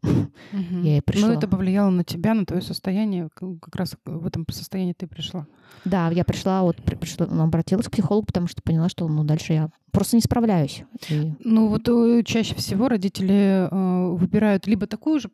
мгм. 0.51 0.83
я 0.83 0.97
и 0.97 1.01
пришла. 1.01 1.29
Ну, 1.29 1.33
это 1.33 1.47
повлияло 1.47 1.89
на 1.89 2.03
тебя, 2.03 2.33
на 2.33 2.45
твое 2.45 2.61
состояние. 2.61 3.29
Как 3.33 3.75
раз 3.75 3.95
в 4.05 4.27
этом 4.27 4.45
состоянии 4.51 4.93
ты 4.93 5.07
пришла. 5.07 5.45
Да, 5.85 6.09
я 6.11 6.23
пришла, 6.23 6.61
вот 6.61 6.77
при- 6.77 6.95
пришла, 6.95 7.25
ну, 7.27 7.43
обратилась 7.43 7.87
к 7.87 7.91
психологу, 7.91 8.27
потому 8.27 8.47
что 8.47 8.61
поняла, 8.61 8.87
что 8.89 9.07
ну, 9.07 9.23
дальше 9.23 9.53
я 9.53 9.69
просто 9.91 10.15
не 10.15 10.21
справляюсь. 10.21 10.83
И- 11.09 11.31
Ну 11.43 11.67
вот 11.67 11.87
э, 11.89 12.23
чаще 12.25 12.55
всего 12.55 12.87
родители 12.89 13.67
э, 13.69 14.15
выбирают 14.15 14.67
либо 14.67 14.87
такую 14.87 15.19
же 15.19 15.29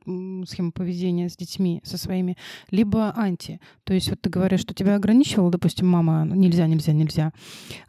схему 0.45 0.71
поведения 0.71 1.29
с 1.29 1.37
детьми, 1.37 1.81
со 1.83 1.97
своими, 1.97 2.37
либо 2.71 3.13
анти. 3.15 3.59
То 3.83 3.93
есть 3.93 4.09
вот 4.09 4.21
ты 4.21 4.29
говоришь, 4.29 4.61
что 4.61 4.73
тебя 4.73 4.95
ограничивала, 4.95 5.51
допустим, 5.51 5.87
мама, 5.87 6.25
ну, 6.25 6.35
нельзя, 6.35 6.67
нельзя, 6.67 6.93
нельзя. 6.93 7.31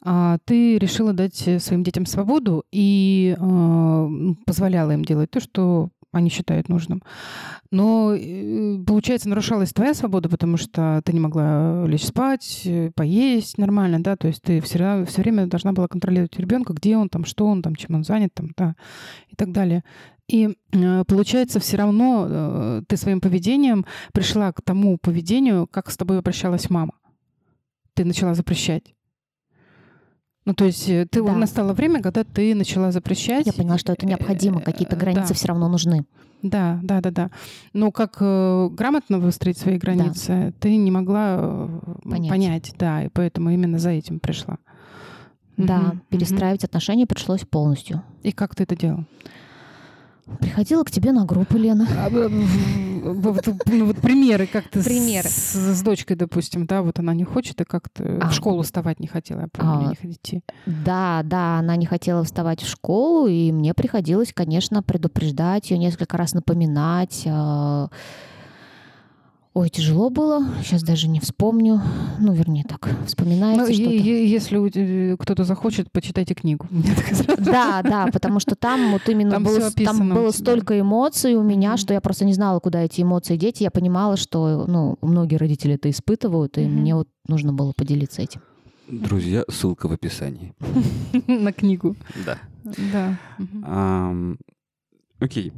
А 0.02 0.38
ты 0.44 0.78
решила 0.78 1.12
дать 1.12 1.46
э, 1.48 1.58
своим 1.58 1.82
детям 1.82 2.06
свободу 2.06 2.64
и 2.72 3.36
э, 3.38 4.08
позволяла 4.46 4.92
им 4.92 5.04
делать 5.04 5.30
то, 5.30 5.40
что 5.40 5.90
они 6.12 6.30
считают 6.30 6.68
нужным. 6.68 7.02
Но, 7.70 8.14
э, 8.14 8.78
получается, 8.86 9.28
нарушалась 9.28 9.72
твоя 9.72 9.94
свобода, 9.94 10.28
потому 10.28 10.56
что 10.56 11.02
ты 11.04 11.12
не 11.12 11.20
могла 11.20 11.86
лечь 11.86 12.04
спать, 12.04 12.62
э, 12.64 12.90
поесть 12.94 13.58
нормально, 13.58 14.02
да, 14.02 14.16
то 14.16 14.28
есть 14.28 14.42
ты 14.42 14.60
все, 14.60 15.04
все 15.04 15.22
время 15.22 15.46
должна 15.46 15.72
была 15.72 15.88
контролировать 15.88 16.38
ребенка, 16.38 16.72
где 16.72 16.96
он 16.96 17.08
там, 17.08 17.24
что 17.24 17.46
он 17.46 17.62
там, 17.62 17.76
чем 17.76 17.96
он 17.96 18.04
занят 18.04 18.32
там, 18.34 18.50
да, 18.56 18.74
и 19.28 19.36
так 19.36 19.52
далее. 19.52 19.84
И 20.28 20.56
э, 20.72 21.04
получается, 21.06 21.60
все 21.60 21.76
равно 21.76 22.82
ты 22.86 22.96
своим 22.96 23.20
поведением 23.20 23.86
пришла 24.12 24.52
к 24.52 24.62
тому 24.62 24.98
поведению, 24.98 25.66
как 25.66 25.90
с 25.90 25.96
тобой 25.96 26.18
обращалась 26.18 26.70
мама. 26.70 26.94
Ты 27.94 28.04
начала 28.04 28.34
запрещать. 28.34 28.94
Ну, 30.48 30.54
то 30.54 30.64
есть 30.64 30.88
э, 30.88 31.06
ты, 31.10 31.22
Да. 31.22 31.34
настало 31.34 31.74
время, 31.74 32.00
когда 32.00 32.24
ты 32.24 32.54
начала 32.54 32.90
запрещать. 32.90 33.44
Я 33.44 33.52
поняла, 33.52 33.76
что 33.76 33.92
это 33.92 34.06
необходимо, 34.06 34.62
какие-то 34.62 34.96
Э, 34.96 34.98
границы 34.98 35.28
да. 35.28 35.34
все 35.34 35.48
равно 35.48 35.68
нужны. 35.68 36.06
Да, 36.42 36.80
да, 36.82 37.02
да, 37.02 37.10
да. 37.10 37.30
Но 37.74 37.92
как 37.92 38.16
э, 38.20 38.68
грамотно 38.72 39.18
выстроить 39.18 39.58
свои 39.58 39.76
границы, 39.76 40.54
ты 40.58 40.74
не 40.78 40.90
могла 40.90 41.36
э, 41.38 41.68
Понять. 42.08 42.30
понять. 42.30 42.74
да, 42.78 43.02
и 43.04 43.08
поэтому 43.12 43.50
именно 43.50 43.78
за 43.78 43.90
этим 43.90 44.20
пришла. 44.20 44.56
Да, 45.58 45.78
Мгм, 45.80 46.02
перестраивать 46.08 46.64
отношения 46.64 47.06
пришлось 47.06 47.42
полностью. 47.44 48.02
И 48.22 48.32
как 48.32 48.54
ты 48.54 48.62
это 48.62 48.74
делала? 48.74 49.04
Приходила 50.40 50.82
к 50.82 50.90
тебе 50.90 51.12
на 51.12 51.26
группу, 51.26 51.58
Лена. 51.58 51.86
А, 53.10 53.12
б- 53.14 53.30
Вот 53.32 53.48
ну, 53.66 53.86
вот 53.86 53.96
примеры, 53.98 54.46
как 54.46 54.68
ты 54.68 54.80
с- 54.80 54.84
Примеры. 54.84 55.28
С, 55.28 55.54
с 55.54 55.82
дочкой, 55.82 56.16
допустим, 56.16 56.66
да, 56.66 56.82
вот 56.82 56.98
она 56.98 57.14
не 57.14 57.24
хочет, 57.24 57.60
и 57.60 57.64
как 57.64 57.88
ты 57.88 58.18
А. 58.20 58.28
в 58.28 58.32
школу 58.34 58.62
вставать 58.62 59.00
не 59.00 59.06
хотела, 59.06 59.40
я 59.42 59.48
помню, 59.48 59.86
А. 59.86 59.90
не 59.90 59.96
ходить. 59.96 60.42
Да, 60.66 61.22
да, 61.24 61.58
она 61.58 61.76
не 61.76 61.86
хотела 61.86 62.22
вставать 62.24 62.62
в 62.62 62.68
школу, 62.68 63.26
и 63.26 63.52
мне 63.52 63.74
приходилось, 63.74 64.32
конечно, 64.34 64.82
предупреждать 64.82 65.70
ее, 65.70 65.78
несколько 65.78 66.16
раз 66.16 66.34
напоминать. 66.34 67.22
Ой, 69.58 69.70
тяжело 69.70 70.08
было, 70.08 70.46
сейчас 70.62 70.84
даже 70.84 71.08
не 71.08 71.18
вспомню. 71.18 71.82
Ну, 72.20 72.32
вернее, 72.32 72.62
так, 72.62 72.88
вспоминается 73.06 73.66
Ну, 73.66 73.74
что-то. 73.74 73.90
если 73.90 75.12
э, 75.12 75.16
кто-то 75.18 75.42
захочет, 75.42 75.90
почитайте 75.90 76.34
книгу. 76.34 76.68
Да, 77.38 77.82
да, 77.82 78.06
потому 78.12 78.38
что 78.38 78.54
там 78.54 78.92
вот 78.92 79.08
именно 79.08 79.32
Там 79.32 79.42
было, 79.42 79.72
там 79.72 80.10
было 80.10 80.30
столько 80.30 80.78
эмоций 80.78 81.34
у 81.34 81.42
меня, 81.42 81.76
что 81.76 81.92
я 81.92 82.00
просто 82.00 82.24
не 82.24 82.34
знала, 82.34 82.60
куда 82.60 82.82
эти 82.84 83.02
эмоции 83.02 83.36
деть. 83.36 83.60
Я 83.60 83.72
понимала, 83.72 84.16
что 84.16 84.64
ну, 84.68 84.96
многие 85.02 85.34
родители 85.34 85.74
это 85.74 85.90
испытывают, 85.90 86.56
и 86.56 86.64
мне 86.64 86.94
вот 86.94 87.08
нужно 87.26 87.52
было 87.52 87.72
поделиться 87.76 88.22
этим. 88.22 88.40
Друзья, 88.86 89.42
ссылка 89.50 89.88
в 89.88 89.92
описании. 89.92 90.54
На 91.26 91.52
книгу. 91.52 91.96
Да. 92.24 92.38
Да. 92.92 93.18
Окей. 95.18 95.52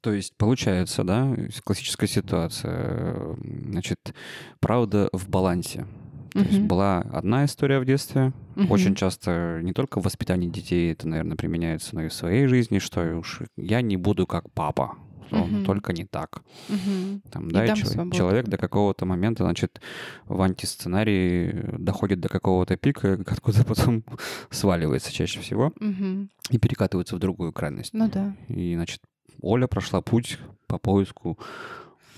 То 0.00 0.12
есть 0.12 0.36
получается, 0.36 1.04
да, 1.04 1.36
классическая 1.64 2.06
ситуация. 2.06 3.36
Значит, 3.70 4.14
правда 4.60 5.08
в 5.12 5.28
балансе. 5.28 5.86
То 6.32 6.40
есть 6.40 6.58
Мгм. 6.58 6.68
была 6.68 6.98
одна 7.12 7.44
история 7.46 7.78
в 7.78 7.84
детстве. 7.86 8.32
Мгм. 8.56 8.70
Очень 8.70 8.94
часто 8.94 9.60
не 9.62 9.72
только 9.72 10.00
в 10.00 10.04
воспитании 10.04 10.48
детей 10.48 10.92
это, 10.92 11.08
наверное, 11.08 11.36
применяется, 11.36 11.94
но 11.94 12.02
и 12.02 12.08
в 12.08 12.12
своей 12.12 12.46
жизни, 12.46 12.78
что 12.78 13.16
уж 13.16 13.40
я 13.56 13.80
не 13.80 13.96
буду 13.96 14.26
как 14.26 14.50
папа. 14.52 14.96
Мгм. 15.32 15.64
только 15.64 15.92
не 15.92 16.04
так. 16.04 16.40
Мгм. 16.68 17.20
Там, 17.32 17.50
да, 17.50 17.64
и 17.64 17.66
дам 17.66 17.76
чел- 17.76 17.88
свободу. 17.88 18.16
человек 18.16 18.46
до 18.46 18.56
какого-то 18.58 19.06
момента, 19.06 19.42
значит, 19.42 19.80
в 20.26 20.40
антисценарии 20.40 21.64
доходит 21.78 22.20
до 22.20 22.28
какого-то 22.28 22.76
пика, 22.76 23.14
откуда 23.26 23.64
потом 23.64 24.04
сваливается 24.50 25.12
чаще 25.12 25.40
всего 25.40 25.72
Мгм. 25.80 26.30
и 26.50 26.58
перекатывается 26.58 27.16
в 27.16 27.18
другую 27.18 27.52
крайность. 27.52 27.92
Ну 27.92 28.08
да. 28.08 28.36
И, 28.46 28.74
значит, 28.76 29.00
Оля 29.40 29.66
прошла 29.66 30.00
путь 30.00 30.38
по 30.66 30.78
поиску 30.78 31.38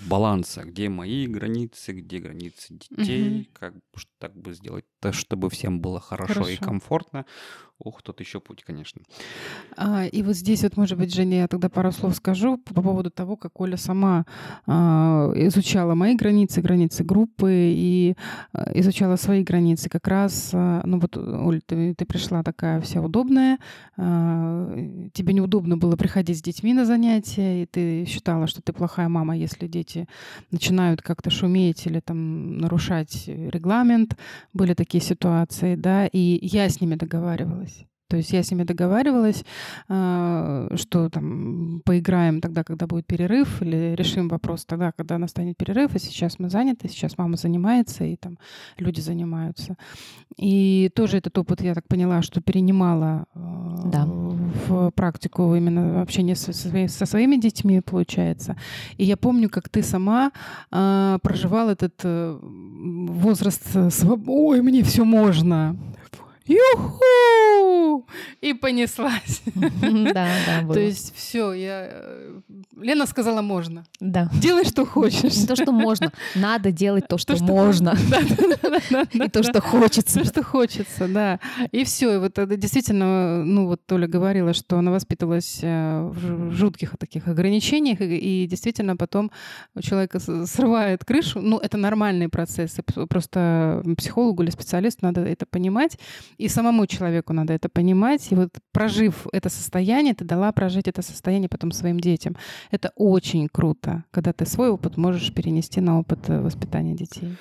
баланса, 0.00 0.62
где 0.64 0.88
мои 0.88 1.26
границы, 1.26 1.92
где 1.92 2.18
границы 2.18 2.74
детей, 2.74 3.30
Мгм. 3.40 3.46
как 3.52 3.74
так 4.18 4.34
бы 4.36 4.52
сделать, 4.52 4.84
то, 5.00 5.12
чтобы 5.12 5.50
всем 5.50 5.80
было 5.80 6.00
хорошо, 6.00 6.34
и 6.48 6.54
Хорошо. 6.56 6.64
комфортно. 6.64 7.26
Ух, 7.80 8.02
тут 8.02 8.18
еще 8.18 8.40
путь, 8.40 8.64
конечно. 8.64 9.02
А, 9.76 10.04
и 10.04 10.22
вот 10.24 10.34
здесь 10.34 10.64
вот, 10.64 10.76
может 10.76 10.98
быть, 10.98 11.14
Женя, 11.14 11.38
я 11.38 11.48
тогда 11.48 11.68
пару 11.68 11.92
слов 11.92 12.16
скажу 12.16 12.58
по 12.58 12.82
поводу 12.82 13.08
того, 13.08 13.36
как 13.36 13.60
Оля 13.60 13.76
сама 13.76 14.26
а, 14.66 15.30
изучала 15.36 15.94
мои 15.94 16.16
границы, 16.16 16.60
границы 16.60 17.04
группы 17.04 17.52
и 17.52 18.16
а, 18.52 18.72
изучала 18.74 19.14
свои 19.14 19.44
границы. 19.44 19.88
Как 19.88 20.08
раз, 20.08 20.50
а, 20.52 20.82
ну 20.84 20.98
вот, 20.98 21.16
Оль, 21.16 21.60
ты, 21.64 21.94
ты 21.94 22.04
пришла 22.04 22.42
такая 22.42 22.80
вся 22.80 23.00
удобная, 23.00 23.58
а, 23.96 24.74
тебе 25.14 25.32
неудобно 25.32 25.76
было 25.76 25.94
приходить 25.94 26.38
с 26.38 26.42
детьми 26.42 26.74
на 26.74 26.84
занятия, 26.84 27.62
и 27.62 27.66
ты 27.66 28.06
считала, 28.06 28.48
что 28.48 28.60
ты 28.60 28.72
плохая 28.72 29.08
мама, 29.08 29.36
если 29.36 29.68
дети 29.68 30.08
начинают 30.50 31.00
как-то 31.00 31.30
шуметь 31.30 31.86
или 31.86 32.00
там 32.00 32.58
нарушать 32.58 33.28
регламент. 33.28 34.16
Были 34.52 34.74
такие 34.74 35.00
ситуации, 35.00 35.76
да, 35.76 36.08
и 36.08 36.40
я 36.42 36.68
с 36.68 36.80
ними 36.80 36.96
договаривалась. 36.96 37.67
То 38.08 38.16
есть 38.16 38.32
я 38.32 38.42
с 38.42 38.50
ними 38.50 38.62
договаривалась, 38.62 39.44
а, 39.88 40.68
что 40.76 41.10
там 41.10 41.82
поиграем 41.84 42.40
тогда, 42.40 42.64
когда 42.64 42.86
будет 42.86 43.06
перерыв, 43.06 43.60
или 43.60 43.94
решим 43.94 44.28
вопрос 44.28 44.64
тогда, 44.64 44.92
когда 44.92 45.18
настанет 45.18 45.58
перерыв, 45.58 45.94
и 45.94 45.98
сейчас 45.98 46.38
мы 46.38 46.48
заняты, 46.48 46.88
сейчас 46.88 47.18
мама 47.18 47.36
занимается, 47.36 48.04
и 48.04 48.16
там 48.16 48.38
люди 48.78 49.00
занимаются. 49.00 49.76
И 50.36 50.90
тоже 50.94 51.18
этот 51.18 51.36
опыт, 51.36 51.60
я 51.60 51.74
так 51.74 51.86
поняла, 51.86 52.22
что 52.22 52.40
перенимала 52.40 53.26
а, 53.34 53.82
Да. 53.84 54.06
в 54.06 54.90
практику 54.92 55.54
именно 55.54 56.00
общения 56.00 56.34
со, 56.34 56.52
со 56.52 57.06
своими 57.06 57.36
детьми, 57.36 57.80
получается. 57.80 58.56
И 58.96 59.04
я 59.04 59.16
помню, 59.18 59.50
как 59.50 59.68
ты 59.68 59.82
сама 59.82 60.32
а, 60.70 61.18
проживал 61.18 61.68
этот 61.68 62.00
э, 62.04 62.38
возраст 62.42 63.62
э, 63.74 63.90
Ой, 64.26 64.62
мне 64.62 64.82
все 64.82 65.04
можно. 65.04 65.76
Юху! 66.48 68.06
И 68.40 68.52
понеслась. 68.54 69.42
Да, 69.54 70.28
да, 70.46 70.62
было. 70.62 70.74
То 70.74 70.80
есть 70.80 71.14
все, 71.16 71.52
я... 71.52 71.86
э, 71.90 72.40
Лена 72.76 73.06
сказала 73.06 73.42
можно. 73.42 73.84
Да. 74.00 74.30
Делай, 74.34 74.64
что 74.64 74.86
хочешь. 74.86 75.36
Не 75.36 75.46
то, 75.46 75.56
что 75.56 75.72
можно. 75.72 76.12
Надо 76.34 76.70
делать 76.72 77.08
то, 77.08 77.18
что 77.18 77.34
что- 77.36 77.44
можно. 77.44 77.94
И 79.12 79.28
то, 79.28 79.42
что 79.42 79.60
хочется. 79.60 80.20
Все, 80.20 80.24
что 80.28 80.42
хочется, 80.42 81.08
да. 81.08 81.40
И 81.72 81.84
все. 81.84 82.14
И 82.14 82.18
вот 82.18 82.38
действительно, 82.58 83.44
ну 83.44 83.66
вот 83.66 83.84
Толя 83.86 84.06
говорила, 84.06 84.52
что 84.54 84.78
она 84.78 84.90
воспитывалась 84.90 85.60
э, 85.62 86.00
в 86.02 86.16
жу- 86.18 86.50
жутких 86.52 86.96
таких 86.98 87.28
ограничениях, 87.28 88.00
и, 88.00 88.46
действительно 88.46 88.96
потом 88.96 89.30
у 89.74 89.80
человека 89.80 90.18
срывает 90.46 91.04
крышу. 91.04 91.40
Ну, 91.40 91.58
это 91.58 91.76
нормальные 91.76 92.28
процессы. 92.28 92.82
Просто 93.08 93.82
психологу 93.96 94.42
или 94.42 94.50
специалисту 94.50 95.04
надо 95.04 95.22
это 95.22 95.46
понимать, 95.46 95.98
и 96.38 96.48
самому 96.48 96.86
человеку 96.86 97.32
надо 97.32 97.52
это 97.52 97.68
понимать. 97.68 98.32
И 98.32 98.34
вот 98.34 98.50
прожив 98.72 99.26
это 99.32 99.50
состояние, 99.50 100.14
ты 100.14 100.24
дала 100.24 100.52
прожить 100.52 100.88
это 100.88 101.02
состояние 101.02 101.48
потом 101.48 101.72
своим 101.72 102.00
детям. 102.00 102.36
Это 102.70 102.92
очень 102.96 103.48
круто, 103.48 104.04
когда 104.10 104.32
ты 104.32 104.46
свой 104.46 104.70
опыт 104.70 104.96
можешь 104.96 105.32
перенести 105.34 105.80
на 105.80 105.98
опыт 105.98 106.20
э, 106.28 106.40
воспитания 106.40 106.94
детей. 106.94 107.36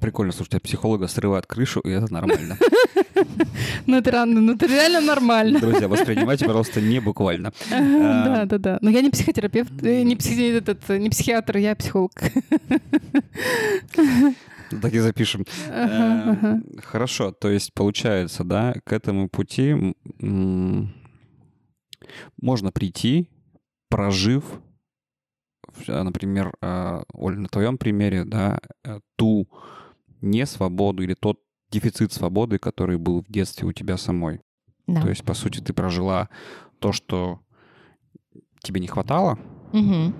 Прикольно, 0.00 0.32
слушайте, 0.32 0.60
психолога 0.60 1.06
срывает 1.06 1.46
крышу, 1.46 1.80
и 1.80 1.90
это 1.90 2.12
нормально. 2.12 2.56
Ну, 3.86 3.96
это, 3.96 4.10
рано- 4.10 4.40
ну, 4.40 4.54
это 4.54 4.66
реально 4.66 5.00
нормально. 5.00 5.60
Друзья, 5.60 5.88
воспринимайте, 5.88 6.44
пожалуйста, 6.44 6.80
не 6.80 7.00
буквально. 7.00 7.52
Да, 7.70 8.44
да, 8.46 8.58
да. 8.58 8.78
Но 8.80 8.90
я 8.90 9.02
не 9.02 9.10
психотерапевт, 9.10 9.72
э, 9.82 10.00
э, 10.00 10.02
не 10.02 11.10
психиатр, 11.10 11.56
я 11.58 11.76
психолог. 11.76 12.12
Так 14.82 14.92
и 14.92 14.98
запишем. 14.98 15.44
Эм, 15.68 16.64
Хорошо, 16.82 17.32
то 17.32 17.48
есть 17.48 17.72
получается, 17.74 18.44
да, 18.44 18.74
к 18.84 18.92
этому 18.92 19.28
пути 19.28 19.94
можно 22.40 22.70
прийти, 22.72 23.28
прожив, 23.88 24.44
э, 25.86 26.02
например, 26.02 26.52
э, 26.60 27.02
Оль, 27.14 27.38
на 27.38 27.48
твоем 27.48 27.78
примере, 27.78 28.24
да, 28.24 28.60
э, 28.84 29.00
ту 29.16 29.48
несвободу 30.20 31.02
или 31.02 31.14
тот 31.14 31.40
дефицит 31.70 32.12
свободы, 32.12 32.58
который 32.58 32.98
был 32.98 33.22
в 33.22 33.28
детстве 33.30 33.66
у 33.66 33.72
тебя 33.72 33.96
самой. 33.96 34.40
Да. 34.86 35.02
То 35.02 35.08
есть, 35.08 35.24
по 35.24 35.34
сути, 35.34 35.60
ты 35.60 35.72
прожила 35.72 36.28
то, 36.78 36.92
что 36.92 37.40
тебе 38.62 38.80
не 38.80 38.86
хватало, 38.86 39.38
Мгм. 39.72 40.14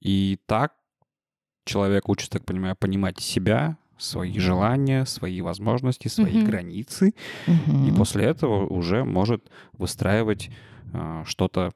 и 0.00 0.38
так 0.46 0.74
человек 1.64 2.08
учится, 2.08 2.32
так 2.32 2.44
понимаю, 2.44 2.76
понимать 2.76 3.20
себя, 3.20 3.78
свои 4.00 4.38
желания, 4.38 5.04
свои 5.04 5.40
возможности, 5.40 6.08
свои 6.08 6.38
Мгм. 6.38 6.44
границы, 6.46 7.14
Мгм. 7.46 7.86
и 7.86 7.92
после 7.92 8.24
этого 8.24 8.66
уже 8.66 9.04
может 9.04 9.50
выстраивать 9.72 10.50
а, 10.92 11.24
что-то 11.24 11.72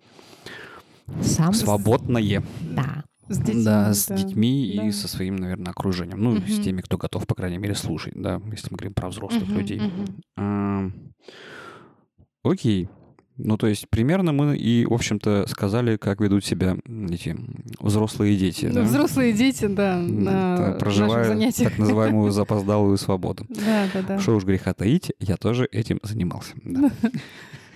Сам 1.21 1.53
свободное. 1.53 2.43
Да. 2.61 3.05
С 3.29 3.39
детьми, 3.39 3.65
да, 3.65 3.95
с 3.95 4.07
детьми 4.09 4.67
и 4.67 4.77
да. 4.91 4.93
со 4.93 5.09
своим, 5.09 5.37
наверное, 5.37 5.71
окружением. 5.71 6.21
Ну, 6.21 6.37
с 6.37 6.57
Мгм. 6.57 6.63
теми, 6.63 6.81
кто 6.83 6.99
готов, 6.99 7.27
по 7.27 7.35
крайней 7.35 7.57
мере, 7.57 7.75
слушать, 7.75 8.13
да, 8.15 8.41
если 8.51 8.69
мы 8.71 8.77
говорим 8.77 8.93
про 8.93 9.09
взрослых 9.09 9.49
Мгм, 9.49 9.59
людей. 9.59 9.81
мгм. 9.81 10.23
А, 10.37 10.91
Окей. 12.43 12.89
Ну, 13.37 13.57
то 13.57 13.67
есть 13.67 13.89
примерно 13.89 14.33
мы 14.33 14.57
и, 14.57 14.87
в 14.87 14.93
общем-то, 14.93 15.47
сказали, 15.49 15.97
как 15.97 16.21
ведут 16.21 16.45
себя 16.45 16.77
эти 17.11 17.37
взрослые 17.81 18.37
дети. 18.37 18.67
Ну, 18.67 18.75
да? 18.75 18.83
Взрослые 18.83 19.33
дети, 19.33 19.67
да, 19.67 19.97
на 19.99 20.77
проживая 20.79 21.51
так 21.53 21.79
называемую 21.79 22.31
запоздалую 22.31 22.97
свободу. 22.97 23.47
Да, 23.65 23.87
да, 23.93 24.03
да. 24.03 24.19
Что 24.21 24.37
уж 24.37 24.45
греха 24.45 24.73
таить, 24.75 25.13
я 25.19 25.37
тоже 25.37 25.67
этим 25.73 25.99
занимался. 26.03 26.55
да. 26.65 26.91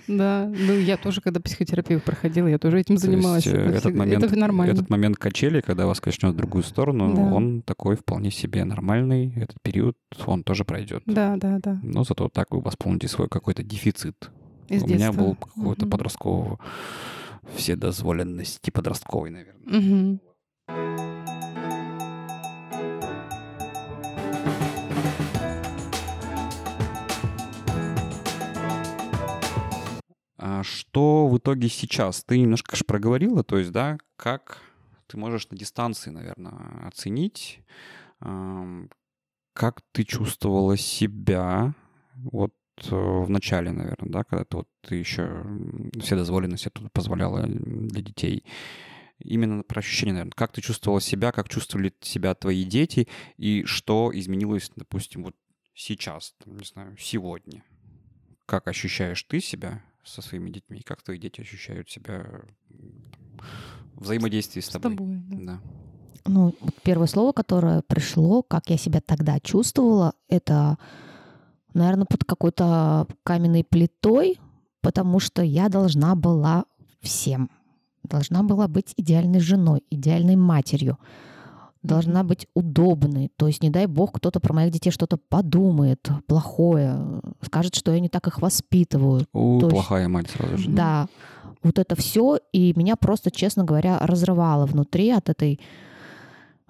Да, 0.09 0.51
ну 0.51 0.73
я 0.73 0.97
тоже, 0.97 1.21
когда 1.21 1.39
психотерапию 1.39 2.01
проходила, 2.01 2.47
я 2.47 2.57
тоже 2.57 2.79
этим 2.79 2.95
То 2.95 3.01
занималась. 3.01 3.45
есть, 3.45 3.55
э, 3.55 3.61
Это 3.61 3.77
этот 3.77 3.93
момент, 3.95 4.23
это 4.23 4.35
нормально. 4.35 4.71
этот 4.71 4.89
момент 4.89 5.17
качели, 5.17 5.61
когда 5.61 5.85
вас 5.85 6.01
качнет 6.01 6.33
в 6.33 6.35
другую 6.35 6.63
сторону, 6.63 7.13
Да. 7.15 7.21
он 7.21 7.61
такой 7.61 7.95
вполне 7.95 8.31
себе 8.31 8.63
нормальный. 8.63 9.31
Этот 9.35 9.57
период, 9.61 9.95
он 10.25 10.41
тоже 10.43 10.65
пройдет. 10.65 11.03
Да, 11.05 11.35
да, 11.37 11.59
да. 11.61 11.79
Но 11.83 12.03
зато 12.03 12.27
так 12.27 12.47
вы 12.49 12.61
восполните 12.61 13.07
свой 13.07 13.27
какой-то 13.29 13.61
дефицит. 13.61 14.31
Из 14.69 14.83
У 14.83 14.87
меня 14.87 14.97
детства. 14.97 15.21
был 15.21 15.35
какой-то 15.35 15.85
Мгм. 15.85 15.89
подросткового 15.91 16.59
вседозволенности 17.55 18.69
подростковой, 18.69 19.31
наверное. 19.31 20.19
А 30.37 30.63
что 30.63 31.27
в 31.27 31.37
итоге 31.37 31.67
сейчас? 31.69 32.23
Ты 32.23 32.39
немножко 32.39 32.75
же 32.75 32.85
проговорила, 32.85 33.43
то 33.43 33.57
есть, 33.57 33.71
да, 33.71 33.97
как 34.15 34.61
ты 35.07 35.17
можешь 35.17 35.49
на 35.49 35.57
дистанции, 35.57 36.11
наверное, 36.11 36.87
оценить, 36.87 37.61
как 38.19 39.81
ты 39.91 40.03
чувствовала 40.05 40.77
себя 40.77 41.73
вот 42.15 42.53
в 42.89 43.29
начале, 43.29 43.71
наверное, 43.71 44.09
да, 44.11 44.23
когда 44.23 44.45
ты 44.45 44.57
вот 44.57 44.67
ты 44.81 44.95
еще 44.95 45.23
м, 45.23 45.91
вседозволенность 45.99 46.67
это 46.67 46.87
позволяла 46.93 47.45
для 47.47 48.01
детей. 48.01 48.43
Именно 49.19 49.63
про 49.63 49.79
ощущения, 49.79 50.13
наверное. 50.13 50.31
Как 50.35 50.53
ты 50.53 50.61
чувствовала 50.61 51.01
себя, 51.01 51.31
как 51.31 51.49
чувствовали 51.49 51.93
себя 52.01 52.33
твои 52.35 52.63
дети, 52.63 53.07
и 53.37 53.63
что 53.65 54.11
изменилось, 54.13 54.71
допустим, 54.75 55.23
вот 55.23 55.35
сейчас, 55.73 56.35
там, 56.43 56.57
не 56.57 56.65
знаю, 56.65 56.95
сегодня? 56.97 57.63
Как 58.45 58.67
ощущаешь 58.67 59.21
ты 59.23 59.41
себя 59.41 59.83
со 60.03 60.21
своими 60.21 60.49
детьми, 60.49 60.79
и 60.79 60.83
как 60.83 61.01
твои 61.01 61.17
дети 61.17 61.41
ощущают 61.41 61.89
себя 61.89 62.25
в 63.95 64.01
взаимодействии 64.03 64.61
с 64.61 64.65
С 64.65 64.69
тобой? 64.69 64.91
тобой, 64.95 65.17
да. 65.27 65.37
Да. 65.37 65.59
Ну, 66.25 66.55
вот 66.59 66.75
первое 66.83 67.07
слово, 67.07 67.31
которое 67.33 67.81
пришло, 67.81 68.43
как 68.43 68.69
я 68.69 68.77
себя 68.77 69.01
тогда 69.01 69.39
чувствовала, 69.39 70.13
это, 70.27 70.77
наверное, 71.73 72.05
под 72.05 72.23
какой-то 72.23 73.07
каменной 73.23 73.63
плитой, 73.63 74.39
потому 74.81 75.19
что 75.19 75.41
я 75.41 75.69
должна 75.69 76.15
была 76.15 76.65
всем. 77.01 77.49
Должна 78.03 78.43
была 78.43 78.67
быть 78.67 78.93
идеальной 78.97 79.39
женой, 79.39 79.83
идеальной 79.89 80.35
матерью. 80.35 80.97
Должна 81.83 82.23
быть 82.23 82.47
удобной. 82.55 83.31
То 83.37 83.47
есть, 83.47 83.63
не 83.63 83.69
дай 83.69 83.85
бог, 83.85 84.11
кто-то 84.13 84.39
про 84.39 84.53
моих 84.53 84.71
детей 84.73 84.91
что-то 84.91 85.17
подумает 85.17 86.09
плохое, 86.27 87.21
скажет, 87.41 87.75
что 87.75 87.93
я 87.93 87.99
не 87.99 88.09
так 88.09 88.27
их 88.27 88.41
воспитываю. 88.41 89.25
У, 89.31 89.59
То 89.59 89.67
есть- 89.67 89.75
плохая 89.75 90.07
мать 90.09 90.29
сразу 90.29 90.57
же. 90.57 90.69
Да, 90.69 91.07
вот 91.63 91.79
это 91.79 91.95
все, 91.95 92.39
и 92.51 92.73
меня 92.75 92.95
просто, 92.95 93.31
честно 93.31 93.63
говоря, 93.63 93.97
разрывало 93.99 94.65
внутри 94.65 95.09
от 95.11 95.29
этой 95.29 95.59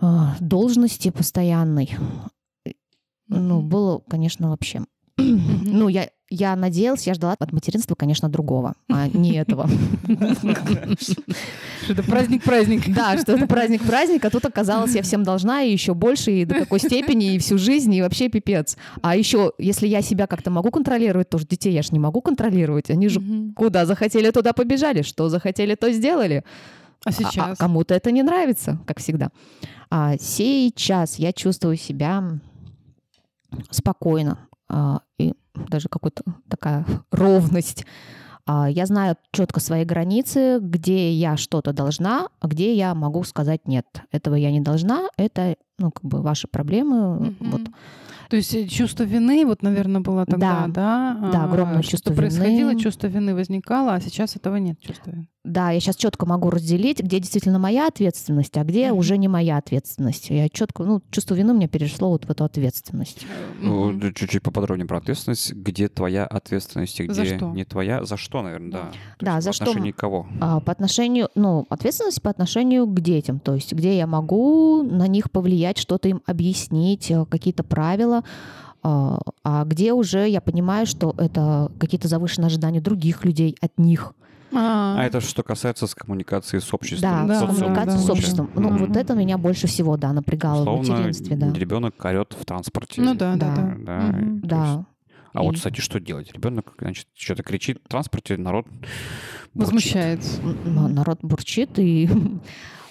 а, 0.02 0.36
должности 0.40 1.10
постоянной. 1.10 1.90
Ну, 3.30 3.62
было, 3.62 4.02
конечно, 4.10 4.50
вообще. 4.50 4.82
Ну, 5.18 5.90
я, 5.90 6.10
я 6.30 6.56
надеялась, 6.56 7.06
я 7.06 7.14
ждала 7.14 7.36
от 7.38 7.52
материнства, 7.52 7.94
конечно, 7.96 8.30
другого, 8.30 8.74
а 8.90 9.08
не 9.10 9.34
этого. 9.36 9.68
Что 11.84 11.94
это 11.94 12.04
праздник-праздник. 12.04 12.94
Да, 12.94 13.18
что 13.18 13.34
это 13.34 13.48
праздник-праздник, 13.48 14.24
а 14.26 14.30
тут 14.30 14.46
оказалось, 14.46 14.96
я 14.96 15.02
всем 15.02 15.24
должна, 15.24 15.62
и 15.64 15.72
еще 15.72 15.94
больше, 15.94 16.32
и 16.32 16.46
до 16.46 16.56
какой 16.56 16.80
степени, 16.80 17.36
и 17.36 17.40
всю 17.40 17.58
жизнь, 17.58 17.94
и 17.94 18.02
вообще 18.02 18.30
пипец. 18.30 18.78
А 19.02 19.16
еще, 19.16 19.52
если 19.58 19.88
я 19.88 20.02
себя 20.02 20.28
как-то 20.28 20.52
могу 20.52 20.72
контролировать, 20.72 21.30
то 21.30 21.38
ж 21.38 21.46
детей 21.46 21.74
я 21.74 21.82
же 21.82 21.90
не 21.92 22.00
могу 22.00 22.22
контролировать. 22.22 22.90
Они 22.90 23.10
же 23.10 23.22
куда 23.56 23.86
захотели, 23.86 24.32
туда 24.32 24.54
побежали, 24.54 25.02
что 25.02 25.30
захотели, 25.30 25.76
то 25.76 25.92
сделали. 25.92 26.44
А 27.06 27.10
А- 27.10 27.10
А, 27.10 27.12
сейчас? 27.12 27.58
кому-то 27.58 27.94
это 27.94 28.12
не 28.12 28.24
нравится, 28.24 28.80
как 28.86 29.00
всегда. 29.00 29.30
А 29.90 30.16
сейчас 30.20 31.18
я 31.18 31.32
чувствую 31.34 31.78
себя 31.78 32.40
спокойно. 33.72 34.48
а, 34.70 35.02
и 35.18 35.34
даже 35.56 35.90
какая-то 35.90 36.24
такая 36.48 36.86
ровность. 37.12 37.86
А, 38.46 38.70
я 38.70 38.86
знаю 38.86 39.18
четко 39.32 39.60
свои 39.60 39.86
границы, 39.86 40.60
где 40.60 41.12
я 41.12 41.38
что-то 41.38 41.74
должна, 41.74 42.30
а 42.40 42.48
где 42.48 42.74
я 42.74 42.96
могу 42.96 43.24
сказать 43.24 43.68
нет. 43.68 43.86
Этого 44.12 44.36
я 44.36 44.52
не 44.52 44.62
должна, 44.62 45.08
это 45.18 45.56
ну, 45.80 45.92
как 45.92 46.04
бы 46.04 46.22
ваши 46.22 46.48
проблемы. 46.48 47.16
Мгм. 47.20 47.36
Вот. 47.52 47.62
То 48.30 48.36
есть 48.36 48.54
э, 48.54 48.68
чувство 48.68 49.04
вины, 49.04 49.44
вот, 49.46 49.64
наверное, 49.64 50.02
было 50.02 50.26
тогда, 50.26 50.66
да? 50.68 51.18
Да, 51.34 51.42
А, 51.44 51.46
огромное 51.46 51.82
что 51.82 51.92
чувство 51.92 52.14
происходило, 52.14 52.70
вины. 52.70 52.80
чувство 52.80 53.08
вины 53.08 53.34
возникало, 53.34 53.96
а 53.96 54.02
сейчас 54.02 54.36
этого 54.36 54.58
нет 54.58 54.80
чувства 54.80 55.12
вины. 55.12 55.28
Да, 55.46 55.72
я 55.72 55.80
сейчас 55.80 55.96
четко 55.96 56.26
могу 56.28 56.50
разделить, 56.50 57.00
где 57.00 57.18
действительно 57.20 57.58
моя 57.60 57.88
ответственность, 57.88 58.56
а 58.58 58.64
где 58.66 58.90
Мгм. 58.90 59.00
уже 59.00 59.18
не 59.18 59.28
моя 59.30 59.58
ответственность. 59.58 60.30
Я 60.30 60.48
четко, 60.50 60.84
ну, 60.84 61.02
чувство 61.12 61.34
вины 61.34 61.54
у 61.54 61.56
меня 61.56 61.70
перешло 61.70 62.10
вот 62.10 62.26
в 62.26 62.30
эту 62.30 62.44
ответственность. 62.44 63.26
Ну, 63.62 63.94
д- 63.94 64.14
Чуть-чуть 64.14 64.44
поподробнее 64.44 64.86
про 64.86 64.98
ответственность. 64.98 65.54
Где 65.54 65.88
твоя 65.88 66.26
ответственность 66.26 67.00
и 67.00 67.04
где 67.06 67.14
За 67.14 67.26
что? 67.26 67.48
не 67.52 67.64
твоя? 67.64 68.04
За 68.04 68.18
что, 68.18 68.44
наверное, 68.44 68.72
да. 68.72 68.92
То 69.18 69.26
Да, 69.26 69.36
есть 69.36 69.46
за 69.46 69.54
что 69.54 69.64
отношении 69.64 69.92
кого? 69.92 70.28
А, 70.42 70.60
По 70.60 70.74
отношению, 70.74 71.30
ну, 71.36 71.66
ответственность 71.70 72.22
по 72.22 72.30
отношению 72.30 72.86
к 72.86 73.00
детям, 73.00 73.40
то 73.40 73.56
есть 73.56 73.72
где 73.74 73.96
я 73.98 74.06
могу 74.08 74.84
на 74.84 75.08
них 75.08 75.32
повлиять, 75.32 75.69
что-то 75.78 76.10
им 76.10 76.22
объяснить, 76.26 77.12
э, 77.12 77.26
какие-то 77.30 77.64
правила, 77.64 78.24
а 78.82 79.20
а 79.44 79.66
где 79.66 79.94
уже 79.94 80.28
я 80.28 80.40
понимаю, 80.42 80.86
что 80.86 81.14
это 81.18 81.72
какие-то 81.80 82.08
завышенные 82.08 82.48
ожидания 82.48 82.80
других 82.82 83.26
людей 83.26 83.56
от 83.62 83.78
них. 83.78 84.14
А 84.52 85.04
это 85.04 85.22
что 85.22 85.44
касается 85.44 85.86
с 85.86 85.94
коммуникации 85.94 86.60
с 86.60 86.74
обществом. 86.74 87.28
Да, 87.28 87.40
Да, 87.42 87.48
коммуникацией 87.48 88.00
с 88.00 88.10
обществом. 88.10 88.50
Ну, 88.56 88.78
вот 88.78 88.96
это 88.98 89.14
меня 89.14 89.38
больше 89.38 89.68
всего, 89.68 89.98
да, 89.98 90.12
напрягало 90.14 90.60
в 90.60 90.62
Условно, 90.62 90.96
материнстве, 90.96 91.36
да. 91.36 91.54
ребенок 91.54 92.04
орет 92.04 92.36
в 92.40 92.46
транспорте. 92.46 93.02
Ну 93.02 93.14
да, 93.16 93.36
да, 93.36 93.76
Да. 93.86 94.16
да. 94.44 94.86
А 95.34 95.44
вот, 95.44 95.56
кстати, 95.56 95.80
что 95.80 96.00
делать? 96.00 96.32
Ребенок, 96.34 96.74
значит, 96.80 97.06
что-то 97.14 97.44
кричит 97.44 97.80
в 97.86 97.88
транспорте, 97.88 98.36
народ 98.38 98.66
бурчит. 98.68 98.90
Возмущается. 99.54 100.42
Народ 100.42 101.20
бурчит 101.22 101.78
и... 101.78 102.10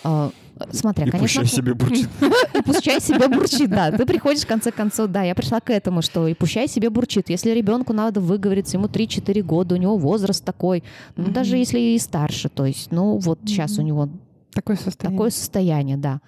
а, 0.05 0.31
Смотря, 0.73 1.07
И 1.07 1.11
конечно, 1.11 1.43
пущай 1.43 1.57
себе 1.57 1.75
бурчит. 1.75 2.09
И 2.55 2.63
пущай 2.63 3.01
себе 3.01 3.29
бурчит, 3.29 3.71
да. 3.71 3.93
Ты 3.93 4.05
приходишь, 4.07 4.43
в 4.43 4.47
конце 4.49 4.73
концов, 4.73 5.09
да, 5.11 5.23
я 5.23 5.35
пришла 5.37 5.61
к 5.61 5.71
этому, 5.71 6.03
что 6.03 6.27
и 6.27 6.35
пущай 6.35 6.67
себе 6.67 6.91
бурчит. 6.91 7.31
Если 7.31 7.51
ребенку 7.51 7.93
надо 7.93 8.21
выговориться, 8.21 8.77
ему 8.77 8.87
3-4 8.87 9.41
года, 9.43 9.77
у 9.77 9.79
него 9.79 9.97
возраст 9.97 10.45
такой, 10.45 10.83
ну, 11.15 11.31
даже 11.31 11.57
если 11.57 11.79
и 11.79 11.99
старше, 12.01 12.49
то 12.49 12.67
есть, 12.67 12.91
ну, 12.91 13.19
вот 13.19 13.39
сейчас 13.47 13.79
у 13.79 13.83
него 13.83 14.09
Такое 14.53 14.75
состояние. 14.77 15.17
такое 15.17 15.31
состояние, 15.31 15.97
да. 15.97 16.21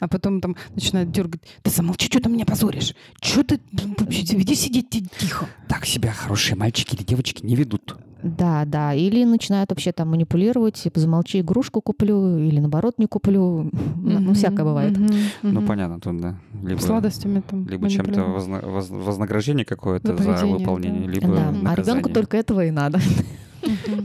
А 0.00 0.08
потом 0.08 0.40
там 0.40 0.56
начинает 0.74 1.12
дергать. 1.12 1.42
Да 1.64 1.70
замолчи, 1.70 2.06
что 2.06 2.20
ты 2.20 2.28
меня 2.28 2.44
позоришь? 2.44 2.92
Что 3.22 3.44
ты 3.44 3.60
вообще? 3.72 4.36
Веди 4.36 4.54
сидеть 4.56 4.90
ти- 4.90 5.06
тихо. 5.18 5.46
Так 5.68 5.86
себя 5.86 6.12
хорошие 6.12 6.56
мальчики 6.56 6.96
или 6.96 7.04
девочки 7.04 7.46
не 7.46 7.54
ведут. 7.54 7.96
Да, 8.22 8.64
да. 8.64 8.94
Или 8.94 9.24
начинают 9.24 9.70
вообще 9.70 9.92
там 9.92 10.10
манипулировать, 10.10 10.74
типа, 10.74 10.98
замолчи, 11.00 11.40
игрушку 11.40 11.80
куплю, 11.80 12.38
или 12.38 12.60
наоборот 12.60 12.94
не 12.98 13.06
куплю. 13.06 13.70
Ну, 13.96 14.34
всякое 14.34 14.64
бывает. 14.64 14.96
Ну, 15.42 15.62
понятно, 15.62 16.00
тут, 16.00 16.20
да. 16.20 16.36
Либо, 16.62 16.80
Сладостями 16.80 17.42
там. 17.48 17.66
либо 17.68 17.88
чем-то 17.88 18.20
возна- 18.22 18.60
воз- 18.66 18.90
вознаграждение 18.90 19.64
какое-то 19.64 20.16
За 20.16 20.46
выполнение, 20.46 21.06
да. 21.06 21.10
либо 21.12 21.28
Да. 21.28 21.52
А 21.66 21.74
ребенку 21.74 22.10
только 22.10 22.36
этого 22.36 22.64
и 22.64 22.70
надо. 22.70 23.00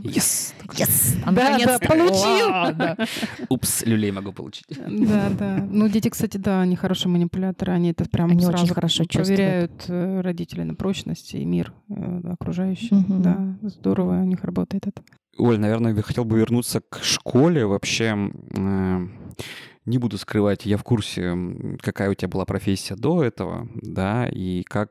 Yes! 0.03 0.53
Yes! 0.73 1.15
Да, 1.31 1.57
да, 1.57 1.79
получил! 1.79 3.07
Упс, 3.49 3.83
люлей 3.85 4.11
могу 4.11 4.31
получить. 4.31 4.65
Да, 4.69 5.29
да. 5.37 5.67
Ну, 5.69 5.87
дети, 5.87 6.09
кстати, 6.09 6.37
да, 6.37 6.61
они 6.61 6.75
хорошие 6.75 7.11
манипуляторы. 7.11 7.73
Они 7.73 7.91
это 7.91 8.05
прям 8.09 8.31
Они 8.31 8.41
сразу 8.41 8.63
очень 8.63 8.73
хорошо 8.73 9.03
проверяют 9.05 9.85
э, 9.87 10.21
родителей 10.21 10.63
на 10.63 10.75
прочность 10.75 11.33
и 11.33 11.45
мир 11.45 11.73
э, 11.89 12.21
окружающий. 12.31 12.95
Да, 13.07 13.57
здорово 13.61 14.21
у 14.21 14.25
них 14.25 14.43
работает 14.43 14.87
это. 14.87 15.01
Оль, 15.37 15.59
наверное, 15.59 15.93
я 15.93 16.01
хотел 16.01 16.25
бы 16.25 16.37
вернуться 16.37 16.81
к 16.81 17.03
школе. 17.03 17.65
Вообще, 17.65 18.31
э, 18.55 19.07
не 19.85 19.97
буду 19.97 20.17
скрывать, 20.17 20.65
я 20.65 20.77
в 20.77 20.83
курсе, 20.83 21.35
какая 21.81 22.09
у 22.09 22.13
тебя 22.13 22.27
была 22.27 22.45
профессия 22.45 22.95
до 22.95 23.23
этого, 23.23 23.67
да, 23.81 24.27
и 24.27 24.63
как 24.63 24.89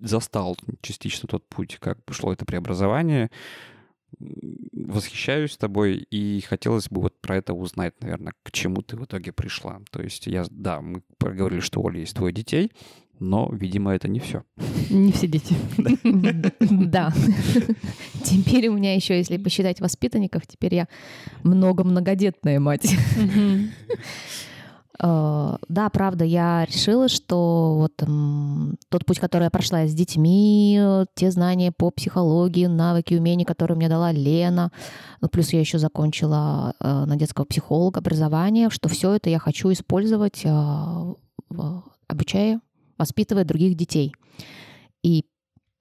застал 0.00 0.56
частично 0.80 1.28
тот 1.28 1.48
путь, 1.48 1.78
как 1.80 2.02
пошло 2.04 2.32
это 2.32 2.44
преобразование. 2.44 3.30
Восхищаюсь 4.18 5.56
тобой, 5.56 5.96
и 5.96 6.40
хотелось 6.40 6.88
бы 6.88 7.02
вот 7.02 7.20
про 7.20 7.36
это 7.36 7.52
узнать, 7.52 7.94
наверное, 8.00 8.32
к 8.42 8.50
чему 8.52 8.82
ты 8.82 8.96
в 8.96 9.04
итоге 9.04 9.32
пришла. 9.32 9.80
То 9.90 10.02
есть 10.02 10.26
я, 10.26 10.44
да, 10.50 10.80
мы 10.80 11.02
проговорили, 11.18 11.60
что 11.60 11.80
у 11.80 11.88
Оли 11.88 12.00
есть 12.00 12.14
двое 12.14 12.32
детей, 12.32 12.72
но, 13.20 13.48
видимо, 13.52 13.94
это 13.94 14.08
не 14.08 14.20
все. 14.20 14.44
Не 14.90 15.12
все 15.12 15.26
дети. 15.26 15.54
Да. 16.60 17.12
Теперь 18.24 18.68
у 18.68 18.74
меня 18.74 18.94
еще, 18.94 19.16
если 19.16 19.36
посчитать 19.36 19.80
воспитанников, 19.80 20.46
теперь 20.46 20.74
я 20.74 20.88
много-многодетная 21.42 22.60
мать. 22.60 22.94
Э, 25.00 25.56
Да, 25.68 25.88
правда, 25.90 26.24
я 26.24 26.64
решила, 26.64 27.08
что 27.08 27.76
вот 27.76 27.96
тот 28.88 29.04
путь, 29.06 29.18
который 29.20 29.44
я 29.44 29.50
прошла 29.50 29.86
с 29.86 29.94
детьми, 29.94 30.78
э, 30.80 31.06
те 31.14 31.30
знания 31.30 31.72
по 31.72 31.90
психологии, 31.90 32.66
навыки, 32.66 33.14
умения, 33.14 33.46
которые 33.46 33.76
мне 33.76 33.88
дала 33.88 34.12
Лена, 34.12 34.72
ну, 35.20 35.28
плюс 35.28 35.52
я 35.52 35.60
еще 35.60 35.78
закончила 35.78 36.74
э, 36.80 37.04
на 37.04 37.16
детского 37.16 37.44
психолога 37.44 38.00
образование, 38.00 38.70
что 38.70 38.88
все 38.88 39.12
это 39.12 39.30
я 39.30 39.38
хочу 39.38 39.72
использовать, 39.72 40.44
обучая, 42.08 42.60
воспитывая 42.98 43.44
других 43.44 43.76
детей. 43.76 44.14
И 45.02 45.24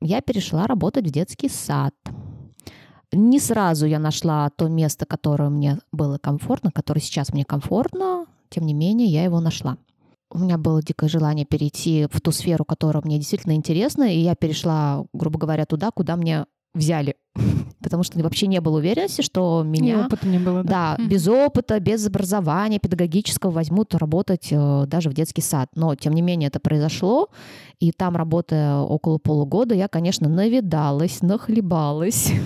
я 0.01 0.21
перешла 0.21 0.67
работать 0.67 1.07
в 1.07 1.11
детский 1.11 1.49
сад. 1.49 1.93
Не 3.11 3.39
сразу 3.39 3.85
я 3.85 3.99
нашла 3.99 4.49
то 4.49 4.67
место, 4.67 5.05
которое 5.05 5.49
мне 5.49 5.79
было 5.91 6.17
комфортно, 6.17 6.71
которое 6.71 7.01
сейчас 7.01 7.33
мне 7.33 7.45
комфортно, 7.45 8.25
тем 8.49 8.65
не 8.65 8.73
менее, 8.73 9.07
я 9.07 9.23
его 9.23 9.39
нашла. 9.39 9.77
У 10.29 10.39
меня 10.39 10.57
было 10.57 10.81
дикое 10.81 11.07
желание 11.09 11.45
перейти 11.45 12.07
в 12.11 12.19
ту 12.19 12.31
сферу, 12.31 12.65
которая 12.65 13.01
мне 13.05 13.17
действительно 13.17 13.53
интересна, 13.53 14.03
и 14.13 14.19
я 14.19 14.35
перешла, 14.35 15.05
грубо 15.13 15.39
говоря, 15.39 15.65
туда, 15.65 15.89
куда 15.91 16.15
мне 16.17 16.45
взяли. 16.73 17.15
Потому 17.81 18.03
что 18.03 18.19
вообще 18.21 18.47
не 18.47 18.59
было 18.59 18.77
уверенности, 18.77 19.21
что 19.21 19.63
И 19.65 19.67
меня... 19.67 20.05
опыта 20.05 20.27
не 20.27 20.37
было, 20.37 20.63
да? 20.63 20.95
Да, 20.97 21.01
Мгм. 21.01 21.09
без 21.09 21.27
опыта, 21.27 21.79
без 21.79 22.05
образования 22.05 22.77
педагогического 22.79 23.51
возьмут 23.51 23.95
работать 23.95 24.49
э, 24.51 24.83
даже 24.87 25.09
в 25.09 25.13
детский 25.13 25.41
сад. 25.41 25.69
Но, 25.75 25.95
тем 25.95 26.13
не 26.13 26.21
менее, 26.21 26.47
это 26.47 26.59
произошло. 26.59 27.29
И 27.79 27.91
там, 27.91 28.15
работая 28.17 28.77
около 28.79 29.19
полугода, 29.19 29.75
я, 29.75 29.87
конечно, 29.87 30.27
навидалась, 30.27 31.21
нахлебалась. 31.21 32.31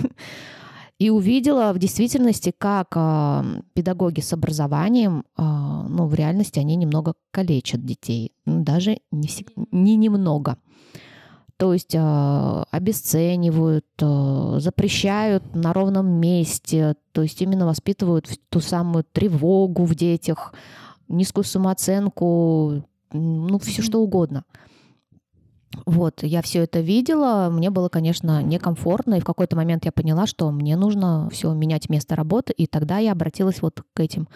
И 1.02 1.10
увидела 1.10 1.72
в 1.72 1.80
действительности, 1.80 2.54
как 2.56 2.92
а, 2.94 3.44
педагоги 3.74 4.20
с 4.20 4.32
образованием, 4.34 5.24
а, 5.36 5.84
ну, 5.88 6.06
в 6.06 6.14
реальности 6.14 6.60
они 6.60 6.76
немного 6.76 7.14
калечат 7.32 7.84
детей. 7.84 8.30
Ну, 8.46 8.62
даже 8.62 8.98
не, 9.10 9.28
не 9.72 9.96
немного. 9.96 10.58
То 11.56 11.72
есть 11.72 11.96
а, 11.98 12.66
обесценивают, 12.70 13.84
а, 14.00 14.60
запрещают 14.60 15.56
на 15.56 15.72
ровном 15.72 16.06
месте, 16.06 16.94
то 17.10 17.22
есть 17.22 17.42
именно 17.42 17.66
воспитывают 17.66 18.28
ту 18.48 18.60
самую 18.60 19.02
тревогу 19.02 19.84
в 19.84 19.96
детях, 19.96 20.54
низкую 21.08 21.42
самооценку, 21.42 22.84
ну, 23.12 23.58
все 23.58 23.82
что 23.82 23.98
угодно. 23.98 24.44
Вот, 25.86 26.22
я 26.22 26.42
все 26.42 26.60
это 26.64 26.80
видела, 26.80 27.48
мне 27.50 27.70
было, 27.70 27.88
конечно, 27.88 28.42
некомфортно, 28.42 29.14
и 29.14 29.20
в 29.20 29.24
какой-то 29.24 29.56
момент 29.56 29.84
я 29.84 29.92
поняла, 29.92 30.26
что 30.26 30.50
мне 30.50 30.76
нужно 30.76 31.28
все 31.32 31.52
менять 31.54 31.88
место 31.88 32.14
работы, 32.14 32.52
и 32.52 32.66
тогда 32.66 32.98
я 32.98 33.12
обратилась 33.12 33.62
вот 33.62 33.82
к 33.94 34.00
этим. 34.00 34.28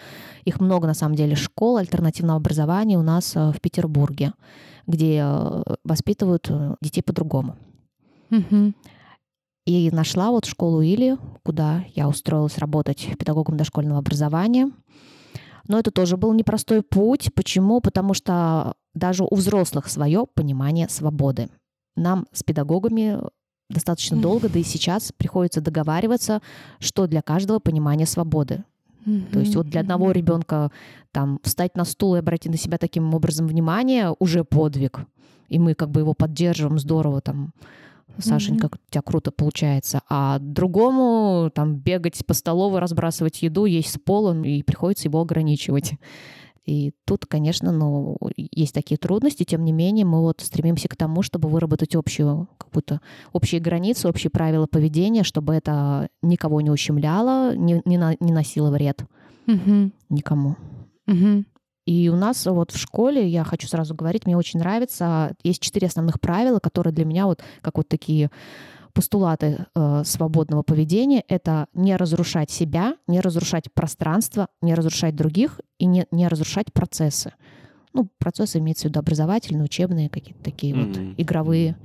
Их 0.45 0.59
много, 0.59 0.87
на 0.87 0.93
самом 0.93 1.15
деле, 1.15 1.35
школ 1.35 1.77
альтернативного 1.77 2.37
образования 2.37 2.97
у 2.97 3.03
нас 3.03 3.35
э, 3.35 3.51
в 3.51 3.61
Петербурге, 3.61 4.33
где 4.87 5.21
э, 5.23 5.63
воспитывают 5.83 6.47
э, 6.49 6.75
детей 6.81 7.01
по-другому. 7.01 7.55
Мгм. 8.29 8.75
И 9.65 9.91
нашла 9.91 10.31
вот 10.31 10.45
школу 10.45 10.81
Или, 10.81 11.17
куда 11.43 11.83
я 11.93 12.07
устроилась 12.07 12.57
работать 12.57 13.09
педагогом 13.19 13.57
дошкольного 13.57 13.99
образования. 13.99 14.71
Но 15.67 15.79
это 15.79 15.91
тоже 15.91 16.17
был 16.17 16.33
непростой 16.33 16.81
путь. 16.81 17.33
Почему? 17.33 17.81
Потому 17.81 18.13
что 18.13 18.75
даже 18.93 19.23
у 19.23 19.35
взрослых 19.35 19.87
свое 19.87 20.25
понимание 20.33 20.89
свободы. 20.89 21.49
Нам 21.95 22.27
с 22.31 22.43
педагогами 22.43 23.19
достаточно 23.69 24.17
долго, 24.17 24.49
да 24.49 24.59
и 24.59 24.63
сейчас 24.63 25.11
приходится 25.11 25.61
договариваться, 25.61 26.41
что 26.79 27.07
для 27.07 27.21
каждого 27.21 27.59
понимание 27.59 28.07
свободы. 28.07 28.63
То 29.31 29.39
есть 29.39 29.55
вот 29.55 29.67
для 29.67 29.81
одного 29.81 30.11
ребенка 30.11 30.69
там 31.13 31.39
встать 31.41 31.77
на 31.77 31.85
стул 31.85 32.15
и 32.15 32.19
обратить 32.19 32.51
на 32.51 32.57
себя 32.57 32.77
таким 32.77 33.13
образом 33.13 33.47
внимание 33.47 34.13
уже 34.19 34.43
подвиг. 34.43 34.99
И 35.47 35.59
мы 35.59 35.75
как 35.75 35.91
бы 35.91 36.01
его 36.01 36.13
поддерживаем 36.13 36.77
здорово 36.77 37.21
там. 37.21 37.53
Сашенька, 38.19 38.65
у 38.67 38.91
тебя 38.91 39.01
круто 39.01 39.31
получается. 39.31 40.01
А 40.09 40.39
другому 40.39 41.51
там 41.53 41.75
бегать 41.75 42.25
по 42.25 42.33
столовой, 42.33 42.79
разбрасывать 42.79 43.41
еду, 43.41 43.65
есть 43.65 43.91
с 43.93 43.97
полом, 43.97 44.43
и 44.43 44.63
приходится 44.63 45.07
его 45.07 45.21
ограничивать. 45.21 45.93
И 46.65 46.91
тут, 47.05 47.25
конечно, 47.25 47.71
ну, 47.71 48.17
есть 48.35 48.73
такие 48.73 48.97
трудности, 48.97 49.43
тем 49.45 49.63
не 49.63 49.71
менее, 49.71 50.05
мы 50.05 50.19
вот 50.19 50.41
стремимся 50.41 50.89
к 50.89 50.97
тому, 50.97 51.21
чтобы 51.21 51.47
выработать 51.47 51.95
общую, 51.95 52.49
какую-то 52.57 52.99
общие 53.31 53.61
границы, 53.61 54.09
общие 54.09 54.29
правила 54.29 54.67
поведения, 54.67 55.23
чтобы 55.23 55.53
это 55.55 56.09
никого 56.21 56.59
не 56.59 56.69
ущемляло, 56.69 57.55
не, 57.55 57.81
не, 57.85 57.97
на- 57.97 58.17
не 58.19 58.33
носило 58.33 58.69
вред 58.69 59.05
Мгм. 59.45 59.93
никому. 60.09 60.57
Мгм. 61.05 61.45
И 61.87 62.09
у 62.09 62.17
нас 62.17 62.45
вот 62.45 62.71
в 62.71 62.77
школе, 62.77 63.25
я 63.29 63.45
хочу 63.45 63.65
сразу 63.67 63.95
говорить, 63.95 64.25
мне 64.25 64.35
очень 64.35 64.59
нравится, 64.59 65.33
есть 65.41 65.61
четыре 65.61 65.87
основных 65.87 66.19
правила, 66.19 66.59
которые 66.59 66.93
для 66.93 67.05
меня 67.05 67.25
вот 67.27 67.41
как 67.61 67.77
вот 67.77 67.87
такие 67.87 68.29
постулаты 68.91 69.65
э, 69.73 70.01
свободного 70.03 70.63
поведения. 70.63 71.23
Это 71.29 71.67
не 71.73 71.95
разрушать 71.95 72.51
себя, 72.51 72.95
не 73.07 73.21
разрушать 73.21 73.71
пространство, 73.71 74.49
не 74.61 74.73
разрушать 74.75 75.15
других 75.15 75.61
и 75.79 75.85
не, 75.85 76.05
не 76.11 76.27
разрушать 76.27 76.73
процессы. 76.73 77.33
Ну, 77.93 78.09
процессы 78.17 78.57
имеется 78.57 78.87
в 78.87 78.89
виду 78.89 78.99
образовательные, 78.99 79.63
учебные, 79.63 80.09
какие-то 80.09 80.43
такие 80.43 80.75
вот 80.75 80.89
Мгм. 80.89 81.13
игровые. 81.17 81.77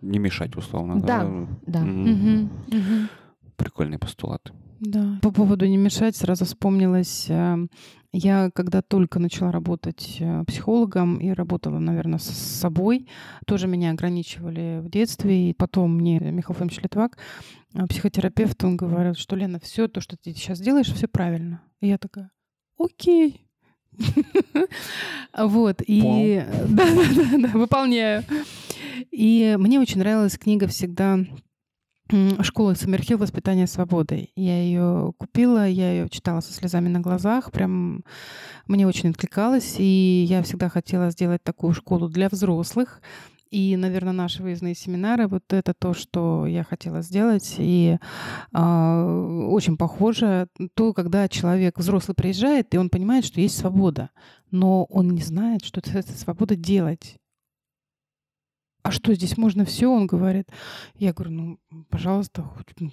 Не 0.00 0.20
мешать, 0.20 0.54
условно. 0.56 1.00
Да, 1.00 1.26
да. 1.66 1.80
Мгм. 1.80 2.10
Мгм. 2.10 2.50
Мгм. 2.68 3.08
Прикольные 3.56 3.98
постулаты. 3.98 4.52
Да. 4.78 5.18
По 5.22 5.30
поводу 5.30 5.66
не 5.66 5.76
мешать, 5.76 6.16
сразу 6.16 6.44
вспомнилось, 6.44 7.26
э, 7.28 7.66
я 8.12 8.50
когда 8.54 8.82
только 8.82 9.18
начала 9.18 9.50
работать 9.50 10.18
э, 10.20 10.44
психологом 10.44 11.16
и 11.16 11.30
работала, 11.30 11.78
наверное, 11.78 12.18
с 12.18 12.28
собой, 12.28 13.08
тоже 13.46 13.66
меня 13.66 13.90
ограничивали 13.90 14.80
в 14.80 14.90
детстве, 14.90 15.50
и 15.50 15.54
потом 15.54 15.96
мне 15.96 16.20
Михаил 16.20 16.58
Фомич 16.58 16.78
Литвак, 16.82 17.16
э, 17.74 17.86
психотерапевт, 17.86 18.62
он 18.64 18.76
говорил, 18.76 19.14
что, 19.14 19.34
Лена, 19.34 19.58
все 19.60 19.88
то, 19.88 20.02
что 20.02 20.16
ты 20.16 20.32
сейчас 20.34 20.60
делаешь, 20.60 20.92
все 20.92 21.08
правильно. 21.08 21.62
И 21.80 21.88
я 21.88 21.98
такая, 21.98 22.30
окей. 22.78 23.46
Вот, 25.36 25.82
и... 25.86 26.44
Да, 26.68 26.84
да, 26.94 27.04
да, 27.14 27.38
да, 27.38 27.58
выполняю. 27.58 28.24
И 29.10 29.56
мне 29.58 29.80
очень 29.80 29.98
нравилась 29.98 30.36
книга 30.38 30.66
всегда 30.66 31.20
м, 32.12 32.42
«Школа 32.42 32.74
Саммерхилл. 32.74 33.18
Воспитание 33.18 33.66
свободы». 33.66 34.28
Я 34.36 34.62
ее 34.62 35.12
купила, 35.18 35.66
я 35.66 35.92
ее 35.92 36.08
читала 36.08 36.40
со 36.40 36.52
слезами 36.52 36.88
на 36.88 37.00
глазах, 37.00 37.50
прям 37.50 38.04
мне 38.66 38.86
очень 38.86 39.10
откликалось, 39.10 39.76
и 39.78 40.26
я 40.28 40.42
всегда 40.42 40.68
хотела 40.68 41.10
сделать 41.10 41.42
такую 41.42 41.74
школу 41.74 42.08
для 42.08 42.28
взрослых. 42.28 43.00
И, 43.50 43.76
наверное, 43.76 44.14
наши 44.14 44.42
выездные 44.42 44.74
семинары, 44.74 45.28
вот 45.28 45.52
это 45.52 45.74
то, 45.74 45.92
что 45.92 46.46
я 46.46 46.64
хотела 46.64 47.02
сделать. 47.02 47.56
И 47.58 47.98
а, 48.52 49.04
очень 49.50 49.76
похоже 49.76 50.48
то, 50.72 50.94
когда 50.94 51.28
человек 51.28 51.78
взрослый 51.78 52.14
приезжает, 52.14 52.72
и 52.74 52.78
он 52.78 52.88
понимает, 52.88 53.26
что 53.26 53.42
есть 53.42 53.58
свобода, 53.58 54.08
но 54.50 54.84
он 54.84 55.10
не 55.10 55.20
знает, 55.20 55.66
что 55.66 55.80
это, 55.80 55.98
это 55.98 56.12
свобода 56.12 56.56
делать. 56.56 57.18
А 58.82 58.90
что 58.90 59.14
здесь 59.14 59.36
можно 59.36 59.64
все? 59.64 59.90
Он 59.90 60.06
говорит. 60.06 60.48
Я 60.96 61.12
говорю, 61.12 61.30
ну, 61.32 61.58
пожалуйста, 61.88 62.42
хоть 62.42 62.66
ну, 62.78 62.90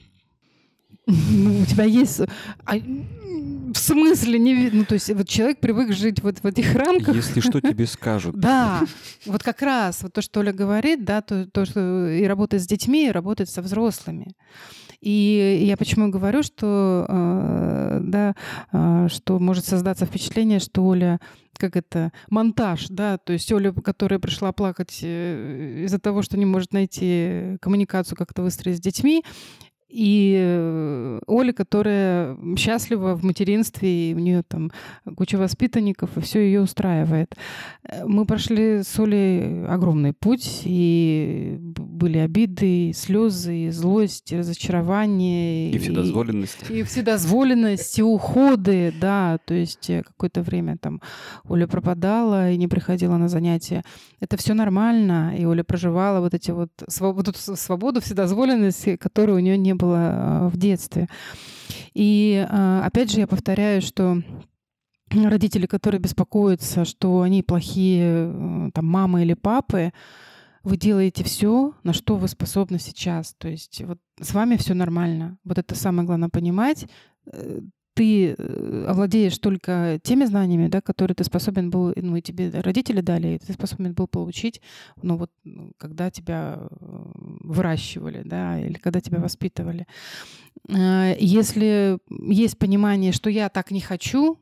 у 1.62 1.66
тебя 1.66 1.84
есть... 1.84 2.22
А, 2.66 2.76
в 2.76 3.78
смысле 3.78 4.40
не 4.40 4.56
видно? 4.56 4.80
Ну, 4.80 4.86
то 4.86 4.96
есть 4.96 5.10
вот 5.14 5.28
человек 5.28 5.60
привык 5.60 5.94
жить 5.94 6.22
вот 6.22 6.40
в 6.40 6.46
этих 6.46 6.74
рамках. 6.76 7.16
Если 7.16 7.40
что, 7.40 7.62
тебе 7.62 7.86
скажут. 7.86 8.36
Да, 8.40 8.84
вот 9.26 9.44
как 9.44 9.62
раз 9.62 10.02
вот 10.04 10.14
то, 10.14 10.22
что 10.22 10.40
Оля 10.40 10.54
говорит, 10.54 11.04
да, 11.06 11.22
то, 11.22 11.46
то 11.48 11.66
что 11.66 12.10
и 12.10 12.24
работает 12.24 12.64
с 12.64 12.68
детьми, 12.68 13.08
и 13.08 13.12
работает 13.12 13.50
со 13.50 13.62
взрослыми. 13.62 14.34
И 15.02 15.64
я 15.66 15.78
почему 15.78 16.10
говорю, 16.10 16.44
что, 16.44 17.06
э, 17.08 18.00
да, 18.04 18.36
э, 18.72 19.08
что 19.10 19.40
может 19.40 19.66
создаться 19.66 20.06
впечатление, 20.06 20.60
что 20.60 20.86
Оля 20.86 21.20
как 21.60 21.76
это, 21.76 22.14
монтаж, 22.30 22.88
да, 22.88 23.18
то 23.18 23.34
есть 23.34 23.52
Оля, 23.52 23.74
которая 23.74 24.18
пришла 24.18 24.54
плакать 24.54 25.00
э, 25.04 25.84
из-за 25.84 26.00
того, 26.00 26.22
что 26.22 26.38
не 26.38 26.46
может 26.46 26.72
найти 26.72 27.58
коммуникацию 27.62 28.18
как-то 28.18 28.42
выстроить 28.42 28.78
с 28.78 28.82
детьми, 28.82 29.26
и 29.90 30.36
э, 30.40 31.20
Оля, 31.26 31.52
которая 31.52 32.38
счастлива 32.56 33.16
в 33.16 33.24
материнстве, 33.24 34.12
и 34.12 34.14
у 34.14 34.20
нее 34.20 34.44
там 34.48 34.72
куча 35.18 35.38
воспитанников, 35.38 36.16
и 36.16 36.22
все 36.22 36.42
ее 36.42 36.62
устраивает. 36.62 37.36
Э, 37.84 38.06
мы 38.06 38.26
прошли 38.26 38.84
с 38.84 39.00
Олей 39.00 39.66
огромный 39.66 40.14
путь, 40.14 40.62
и 40.66 41.58
были 41.60 42.20
обиды, 42.20 42.90
и 42.90 42.94
слезы, 42.94 43.66
и 43.66 43.70
злость, 43.72 44.32
и 44.32 44.38
разочарование. 44.38 45.72
И 45.72 45.80
вседозволенность. 45.80 46.70
И, 46.70 46.80
и 46.80 46.84
вседозволенность, 46.84 47.98
и 47.98 48.04
уходы, 48.04 48.94
да. 49.02 49.40
То 49.46 49.56
есть 49.56 49.90
э, 49.90 50.04
какое-то 50.04 50.44
время 50.44 50.78
там 50.78 51.02
Оля 51.48 51.66
пропадала 51.66 52.52
и 52.52 52.58
не 52.58 52.68
приходила 52.68 53.18
на 53.18 53.28
занятия. 53.28 53.84
Это 54.20 54.38
все 54.38 54.54
нормально, 54.54 55.34
и 55.36 55.46
Оля 55.46 55.64
проживала 55.64 56.20
вот 56.20 56.36
эти 56.36 56.52
вот 56.52 56.70
свободу, 56.88 57.34
свободу 57.34 58.02
вседозволенность, 58.02 59.00
которой 59.00 59.32
у 59.32 59.40
нее 59.40 59.58
не 59.58 59.79
было 59.80 59.98
а, 59.98 60.50
в 60.50 60.58
детстве. 60.58 61.08
И 61.94 62.46
а, 62.50 62.86
опять 62.86 63.12
же 63.12 63.20
я 63.20 63.28
повторяю, 63.28 63.82
что 63.82 64.22
родители, 65.12 65.66
которые 65.66 66.00
беспокоятся, 66.00 66.86
что 66.86 67.22
они 67.22 67.42
плохие 67.42 68.32
э, 68.32 68.72
там, 68.74 68.86
мамы 68.86 69.24
или 69.24 69.34
папы, 69.34 69.92
вы 70.64 70.78
делаете 70.78 71.24
все, 71.24 71.74
на 71.84 71.94
что 71.94 72.16
вы 72.16 72.28
способны 72.28 72.80
сейчас. 72.80 73.34
То 73.38 73.48
есть 73.48 73.82
вот 73.82 73.98
с 74.22 74.34
вами 74.34 74.56
все 74.58 74.74
нормально. 74.74 75.38
Вот 75.44 75.58
это 75.58 75.74
самое 75.74 76.06
главное 76.06 76.30
понимать. 76.30 76.86
Ты 78.00 78.34
э, 78.38 78.86
овладеешь 78.88 79.38
только 79.40 80.00
теми 80.02 80.24
знаниями, 80.24 80.70
да, 80.70 80.80
которые 80.80 81.16
ты 81.16 81.26
способен 81.26 81.70
был, 81.70 81.92
ну 81.98 82.16
и 82.16 82.22
тебе 82.22 82.50
родители 82.50 83.02
дали, 83.02 83.36
и 83.36 83.40
ты 83.40 83.52
способен 83.52 83.92
был 83.92 84.08
получить, 84.08 84.62
ну 85.02 85.18
вот 85.18 85.30
когда 85.78 86.10
тебя 86.10 86.60
э, 86.60 86.68
выращивали, 87.42 88.22
да, 88.24 88.58
или 88.58 88.76
когда 88.76 89.02
тебя 89.02 89.20
воспитывали. 89.20 89.86
Э, 90.70 91.14
если 91.20 92.00
есть 92.10 92.58
понимание, 92.58 93.12
что 93.12 93.30
я 93.30 93.50
так 93.50 93.70
не 93.70 93.82
хочу, 93.82 94.38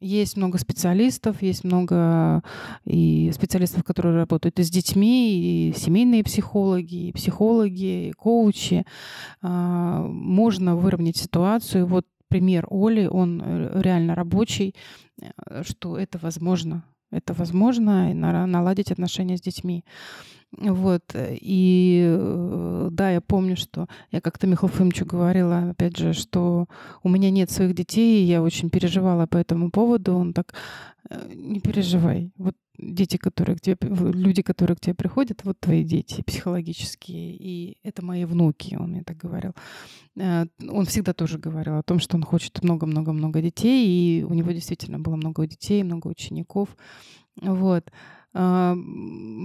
есть 0.00 0.36
много 0.36 0.58
специалистов, 0.58 1.42
есть 1.42 1.64
много 1.64 2.44
и 2.84 3.32
специалистов, 3.34 3.82
которые 3.82 4.14
работают 4.14 4.60
и 4.60 4.62
с 4.62 4.70
детьми, 4.70 5.70
и 5.70 5.74
семейные 5.76 6.22
психологи, 6.22 7.08
и 7.08 7.12
психологи, 7.12 8.10
и 8.10 8.12
коучи. 8.12 8.86
Можно 9.42 10.76
выровнять 10.76 11.16
ситуацию. 11.16 11.86
Вот 11.86 12.06
пример 12.30 12.66
Оли, 12.70 13.06
он 13.06 13.42
э, 13.44 13.82
реально 13.82 14.14
рабочий, 14.14 14.74
э, 15.20 15.62
что 15.64 15.98
это 15.98 16.18
возможно. 16.22 16.82
Это 17.12 17.34
возможно 17.34 18.14
наладить 18.46 18.92
отношения 18.92 19.36
с 19.36 19.40
детьми. 19.42 19.84
Вот. 20.58 21.02
И 21.16 22.04
э, 22.06 22.88
да, 22.90 23.10
я 23.10 23.20
помню, 23.20 23.56
что 23.56 23.86
я 24.10 24.20
как-то 24.20 24.46
Михаилу 24.46 24.72
Фомичу 24.72 25.06
говорила, 25.06 25.70
опять 25.70 25.96
же, 25.96 26.12
что 26.12 26.66
у 27.02 27.08
меня 27.08 27.30
нет 27.30 27.50
своих 27.50 27.74
детей, 27.74 28.22
и 28.22 28.26
я 28.26 28.42
очень 28.42 28.70
переживала 28.70 29.26
по 29.26 29.36
этому 29.36 29.70
поводу. 29.70 30.16
Он 30.16 30.32
так, 30.32 30.54
не 31.34 31.60
переживай. 31.60 32.32
Вот 32.36 32.54
дети, 32.78 33.16
которые 33.16 33.56
к 33.56 33.60
тебе, 33.60 33.76
люди, 33.80 34.42
которые 34.42 34.76
к 34.76 34.80
тебе 34.80 34.94
приходят, 34.94 35.44
вот 35.44 35.58
твои 35.60 35.84
дети 35.84 36.22
психологические, 36.22 37.36
и 37.36 37.78
это 37.82 38.04
мои 38.04 38.24
внуки, 38.24 38.76
он 38.78 38.90
мне 38.90 39.02
так 39.02 39.16
говорил. 39.16 39.52
Э, 40.16 40.46
он 40.68 40.86
всегда 40.86 41.12
тоже 41.12 41.38
говорил 41.38 41.76
о 41.76 41.82
том, 41.82 41.98
что 41.98 42.16
он 42.16 42.22
хочет 42.22 42.62
много-много-много 42.62 43.42
детей, 43.42 43.86
и 43.86 44.24
у 44.24 44.34
него 44.34 44.52
действительно 44.52 44.98
было 44.98 45.16
много 45.16 45.46
детей, 45.46 45.82
много 45.82 46.08
учеников. 46.08 46.76
Вот. 47.40 47.90
А, 48.32 48.76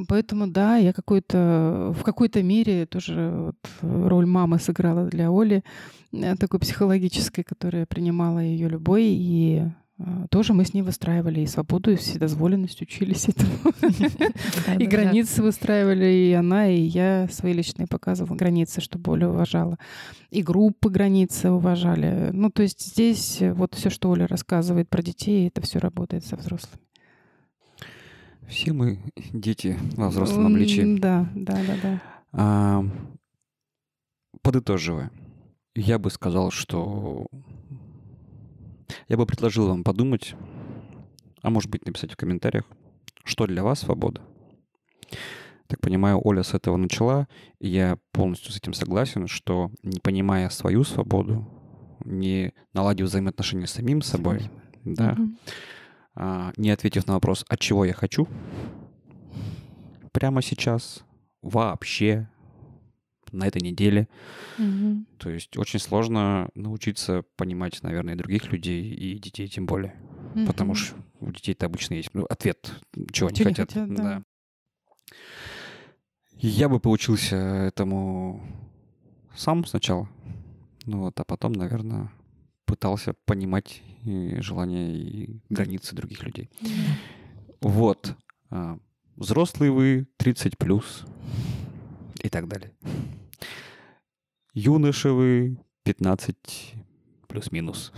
поэтому, 0.08 0.48
да, 0.48 0.78
я 0.78 0.94
какой-то, 0.94 1.94
в 1.98 2.04
какой-то 2.04 2.44
мере 2.44 2.86
тоже 2.86 3.34
вот 3.38 3.56
роль 3.82 4.26
мамы 4.26 4.60
сыграла 4.60 5.06
для 5.06 5.30
Оли, 5.30 5.64
э, 6.12 6.36
такой 6.36 6.60
психологической, 6.60 7.44
которая 7.44 7.86
принимала 7.86 8.40
ее 8.40 8.70
любой 8.70 9.06
и 9.06 9.64
а, 9.98 10.28
тоже 10.28 10.54
мы 10.54 10.66
с 10.66 10.74
ней 10.74 10.82
выстраивали 10.82 11.40
и 11.40 11.48
свободу, 11.48 11.92
и 11.92 11.96
вседозволенность 11.96 12.82
учились 12.82 13.30
этому. 13.30 13.74
И 14.80 14.86
границы 14.86 15.42
выстраивали, 15.42 16.06
и 16.06 16.34
она, 16.34 16.68
и 16.68 16.82
я 16.82 17.30
свои 17.32 17.54
личные 17.54 17.88
показывала 17.88 18.36
границы, 18.36 18.82
чтобы 18.82 19.04
более 19.04 19.30
уважала. 19.30 19.78
И 20.32 20.44
группы 20.44 20.90
границы 20.90 21.50
уважали. 21.50 22.32
Ну, 22.34 22.50
то 22.50 22.62
есть 22.62 22.86
здесь 22.86 23.38
вот 23.42 23.76
все, 23.76 23.90
что 23.90 24.10
Оля 24.10 24.28
рассказывает 24.28 24.90
про 24.90 25.02
детей, 25.02 25.48
это 25.48 25.62
все 25.62 25.80
работает 25.80 26.26
со 26.26 26.36
взрослыми. 26.36 26.82
Все 28.48 28.74
мы 28.74 29.00
дети 29.34 29.78
во 29.96 30.10
взрослом 30.10 30.48
обличии. 30.48 30.98
Да, 30.98 31.30
да, 31.36 31.54
да, 31.66 31.78
да. 31.82 32.02
А, 32.32 32.86
подытоживая, 34.42 35.12
я 35.76 35.98
бы 35.98 36.10
сказал, 36.10 36.52
что 36.52 37.28
я 39.08 39.18
бы 39.18 39.26
предложил 39.26 39.68
вам 39.68 39.84
подумать, 39.84 40.36
а 41.42 41.50
может 41.50 41.70
быть 41.70 41.86
написать 41.86 42.12
в 42.12 42.18
комментариях, 42.18 42.66
что 43.24 43.48
для 43.48 43.64
вас 43.64 43.80
свобода. 43.80 44.22
Так 45.68 45.82
понимаю, 45.82 46.22
Оля 46.24 46.44
с 46.44 46.54
этого 46.54 46.78
начала, 46.78 47.28
и 47.60 47.68
я 47.68 47.98
полностью 48.12 48.52
с 48.52 48.58
этим 48.58 48.74
согласен, 48.74 49.28
что 49.28 49.72
не 49.82 50.00
понимая 50.00 50.50
свою 50.50 50.84
свободу, 50.84 51.48
не 52.04 52.54
наладив 52.74 53.08
взаимоотношения 53.08 53.66
с 53.66 53.72
самим 53.72 54.02
собой, 54.02 54.50
да, 54.84 55.14
угу. 55.14 55.30
А, 56.16 56.54
не 56.58 56.72
ответив 56.72 57.08
на 57.08 57.14
вопрос, 57.14 57.46
от 57.48 57.60
чего 57.60 57.86
я 57.86 57.94
хочу, 57.94 58.28
прямо 60.12 60.42
сейчас, 60.42 61.04
вообще, 61.42 62.30
на 63.32 63.48
этой 63.48 63.62
неделе. 63.62 64.08
Угу. 64.58 65.06
То 65.18 65.30
есть 65.30 65.58
очень 65.58 65.80
сложно 65.80 66.50
научиться 66.56 67.24
понимать, 67.36 67.82
наверное, 67.84 68.16
других 68.16 68.52
людей 68.52 68.90
и 68.94 69.20
детей 69.20 69.48
тем 69.48 69.66
более. 69.66 69.96
Угу. 70.36 70.46
Потому 70.46 70.76
что 70.76 70.96
у 71.20 71.32
детей-то 71.32 71.66
обычно 71.66 71.96
есть 71.96 72.10
ну, 72.14 72.26
ответ, 72.26 72.72
чего 73.12 73.30
они 73.30 73.44
хотят. 73.44 73.72
хотят 73.72 73.94
да. 73.94 74.04
да. 74.04 74.24
Я 76.38 76.70
бы 76.70 76.80
поучился 76.80 77.36
этому 77.36 78.42
сам 79.36 79.66
сначала. 79.66 80.10
Ну 80.86 81.00
вот, 81.00 81.20
а 81.20 81.24
потом, 81.24 81.54
наверное, 81.54 82.12
пытался 82.66 83.14
понимать 83.26 83.82
и 84.04 84.40
желания 84.42 84.94
и 84.96 85.40
границы 85.50 85.96
других 85.96 86.24
людей. 86.24 86.50
Вот. 87.62 88.16
А, 88.50 88.78
взрослые 89.16 89.72
вы, 89.72 90.08
30 90.18 90.58
плюс 90.58 91.06
и 92.22 92.30
так 92.30 92.48
далее. 92.48 92.72
Юноши 94.54 95.10
вы 95.10 95.58
15 95.84 96.76
плюс-минус. 97.28 97.92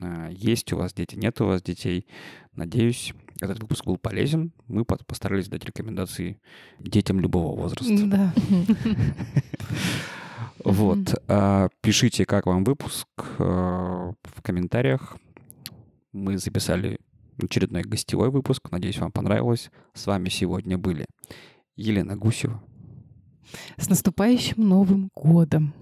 А, 0.00 0.28
есть 0.30 0.72
у 0.72 0.76
вас 0.76 0.92
дети, 0.92 1.16
нет 1.16 1.40
у 1.40 1.46
вас 1.46 1.62
детей. 1.62 2.06
Надеюсь, 2.54 3.14
этот 3.40 3.60
выпуск 3.60 3.84
был 3.84 3.96
полезен. 3.96 4.52
Мы 4.66 4.84
постарались 4.84 5.48
дать 5.48 5.64
рекомендации 5.64 6.40
детям 6.78 7.20
любого 7.20 7.56
возраста. 7.56 8.06
Да. 8.06 8.34
Вот. 10.64 11.22
А, 11.28 11.68
пишите, 11.80 12.24
как 12.24 12.46
вам 12.46 12.64
выпуск 12.64 13.06
а, 13.38 14.12
в 14.22 14.42
комментариях. 14.42 15.16
Мы 16.12 16.38
записали 16.38 16.98
очередной 17.42 17.82
гостевой 17.82 18.30
выпуск. 18.30 18.70
Надеюсь, 18.70 18.98
вам 18.98 19.12
понравилось. 19.12 19.70
С 19.94 20.06
вами 20.06 20.28
сегодня 20.28 20.78
были 20.78 21.06
Елена 21.76 22.16
Гусева, 22.16 22.62
с 23.78 23.88
наступающим 23.88 24.68
Новым 24.68 25.10
годом! 25.14 25.74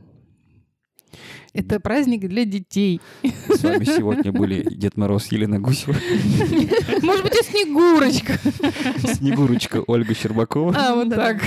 Это 1.53 1.81
праздник 1.81 2.29
для 2.29 2.45
детей. 2.45 3.01
С 3.49 3.65
вами 3.65 3.85
сегодня 3.85 4.31
были 4.31 4.63
Дед 4.71 4.97
Мороз 4.97 5.33
Елена 5.33 5.59
Гусева. 5.59 5.95
Может 7.03 7.25
быть, 7.25 7.35
и 7.35 7.43
Снегурочка. 7.43 8.39
Снегурочка 9.15 9.83
Ольга 9.89 10.15
Щербакова. 10.15 10.73
А, 10.77 10.95
вот 10.95 11.11
так. 11.11 11.43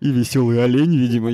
И 0.00 0.10
веселый 0.10 0.62
олень, 0.62 0.94
видимо, 0.98 1.30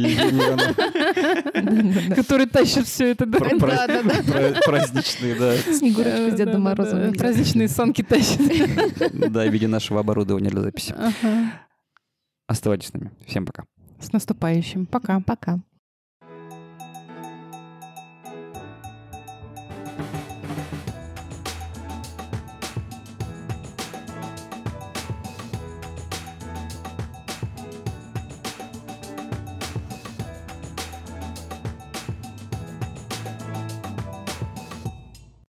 Который 2.14 2.46
тащит 2.46 2.86
все 2.86 3.12
это. 3.12 3.26
Праздничные, 3.26 5.34
да. 5.34 5.56
Снегурочка 5.56 6.30
с 6.30 6.34
Дедом 6.34 6.62
Морозом. 6.62 7.12
Праздничные 7.14 7.68
санки 7.68 8.02
тащит. 8.02 8.40
Да, 9.32 9.44
в 9.44 9.50
виде 9.50 9.68
нашего 9.68 10.00
оборудования 10.00 10.50
для 10.50 10.62
записи. 10.62 10.94
Оставайтесь 12.46 12.88
с 12.88 12.92
нами. 12.94 13.10
Всем 13.26 13.46
пока. 13.46 13.64
С 14.00 14.12
наступающим. 14.12 14.86
Пока. 14.86 15.20
Пока. 15.20 15.60